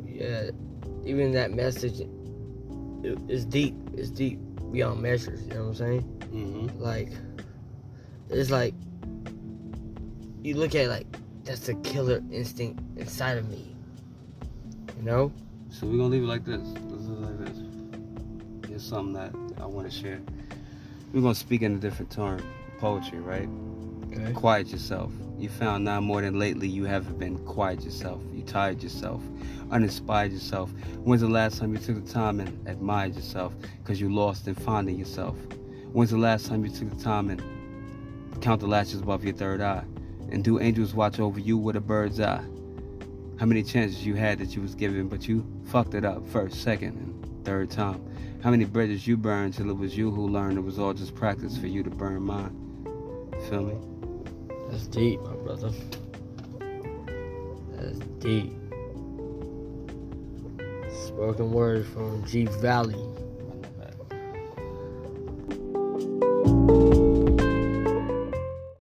Yeah. 0.06 0.52
Even 1.06 1.32
that 1.32 1.54
message 1.54 2.02
it, 2.02 2.10
it's 3.30 3.46
deep. 3.46 3.76
It's 3.94 4.10
deep 4.10 4.40
beyond 4.74 5.02
measures, 5.02 5.42
you 5.44 5.54
know 5.54 5.62
what 5.62 5.70
I'm 5.70 5.76
saying? 5.76 6.02
Mm-hmm. 6.34 6.82
like 6.82 7.12
it's 8.30 8.50
like 8.50 8.74
you 10.42 10.56
look 10.56 10.76
at 10.76 10.86
it 10.86 10.90
like 10.90 11.06
that's 11.44 11.68
the 11.68 11.76
killer 11.76 12.24
instinct 12.32 12.82
inside 12.98 13.38
of 13.38 13.48
me 13.52 13.76
you 14.98 15.04
know 15.04 15.32
So 15.70 15.86
we're 15.86 15.98
gonna 15.98 16.10
leave 16.10 16.24
it 16.24 16.28
like 16.28 16.44
this. 16.44 16.62
Here's 18.74 18.84
something 18.84 19.14
that 19.14 19.62
I 19.62 19.68
want 19.68 19.88
to 19.88 19.96
share. 19.96 20.20
We're 21.14 21.22
gonna 21.22 21.36
speak 21.36 21.62
in 21.62 21.76
a 21.76 21.78
different 21.78 22.10
term, 22.10 22.42
poetry, 22.80 23.20
right? 23.20 23.48
okay 24.12 24.34
Quiet 24.34 24.70
yourself. 24.70 25.12
You 25.38 25.50
found 25.50 25.86
now 25.86 26.02
more 26.02 26.24
than 26.24 26.40
lately 26.40 26.68
you 26.68 26.86
haven't 26.86 27.20
been 27.20 27.38
quiet 27.46 27.84
yourself. 27.84 28.24
You 28.34 28.42
tired 28.42 28.82
yourself, 28.82 29.22
uninspired 29.70 30.32
yourself. 30.32 30.72
When's 31.04 31.22
the 31.22 31.30
last 31.30 31.60
time 31.60 31.76
you 31.76 31.80
took 31.80 32.04
the 32.04 32.12
time 32.12 32.40
and 32.40 32.68
admired 32.68 33.14
yourself 33.14 33.54
because 33.84 34.02
you 34.02 34.12
lost 34.12 34.48
in 34.48 34.56
finding 34.56 34.98
yourself? 34.98 35.38
When's 35.92 36.10
the 36.10 36.18
last 36.18 36.48
time 36.48 36.66
you 36.66 36.72
took 36.72 36.90
the 36.90 37.04
time 37.04 37.30
and 37.30 37.44
count 38.42 38.60
the 38.60 38.66
lashes 38.66 39.02
above 39.02 39.24
your 39.24 39.36
third 39.36 39.62
eye? 39.62 39.84
And 40.32 40.44
do 40.44 40.60
angels 40.60 40.96
watch 40.96 41.20
over 41.20 41.40
you 41.40 41.60
with 41.60 41.76
a 41.76 41.80
bird's 41.80 42.20
eye? 42.20 42.44
How 43.40 43.46
many 43.46 43.62
chances 43.62 44.04
you 44.04 44.16
had 44.16 44.40
that 44.40 44.56
you 44.56 44.64
was 44.64 44.74
given, 44.74 45.10
but 45.10 45.28
you 45.28 45.46
fucked 45.66 45.94
it 45.94 46.04
up 46.04 46.28
first, 46.28 46.64
second, 46.64 46.98
and 46.98 47.33
third 47.44 47.70
time? 47.70 48.02
How 48.44 48.52
many 48.52 48.66
bridges 48.66 49.08
you 49.08 49.18
burned 49.18 49.54
till 49.54 49.70
it 49.70 49.78
was 49.78 49.98
you 49.98 50.12
who 50.12 50.28
learned 50.28 50.58
it 50.58 50.62
was 50.62 50.80
all 50.80 50.94
just 50.94 51.16
practice 51.16 51.58
for 51.58 51.68
you 51.68 51.84
to 51.84 51.90
burn 51.90 52.22
mine? 52.22 52.56
Feel 53.50 53.64
me? 53.64 53.76
that's 54.74 54.88
deep 54.88 55.22
my 55.22 55.36
brother 55.36 55.70
that's 57.76 58.00
deep 58.20 58.52
spoken 61.06 61.52
word 61.52 61.86
from 61.86 62.26
g 62.26 62.46
valley 62.46 62.96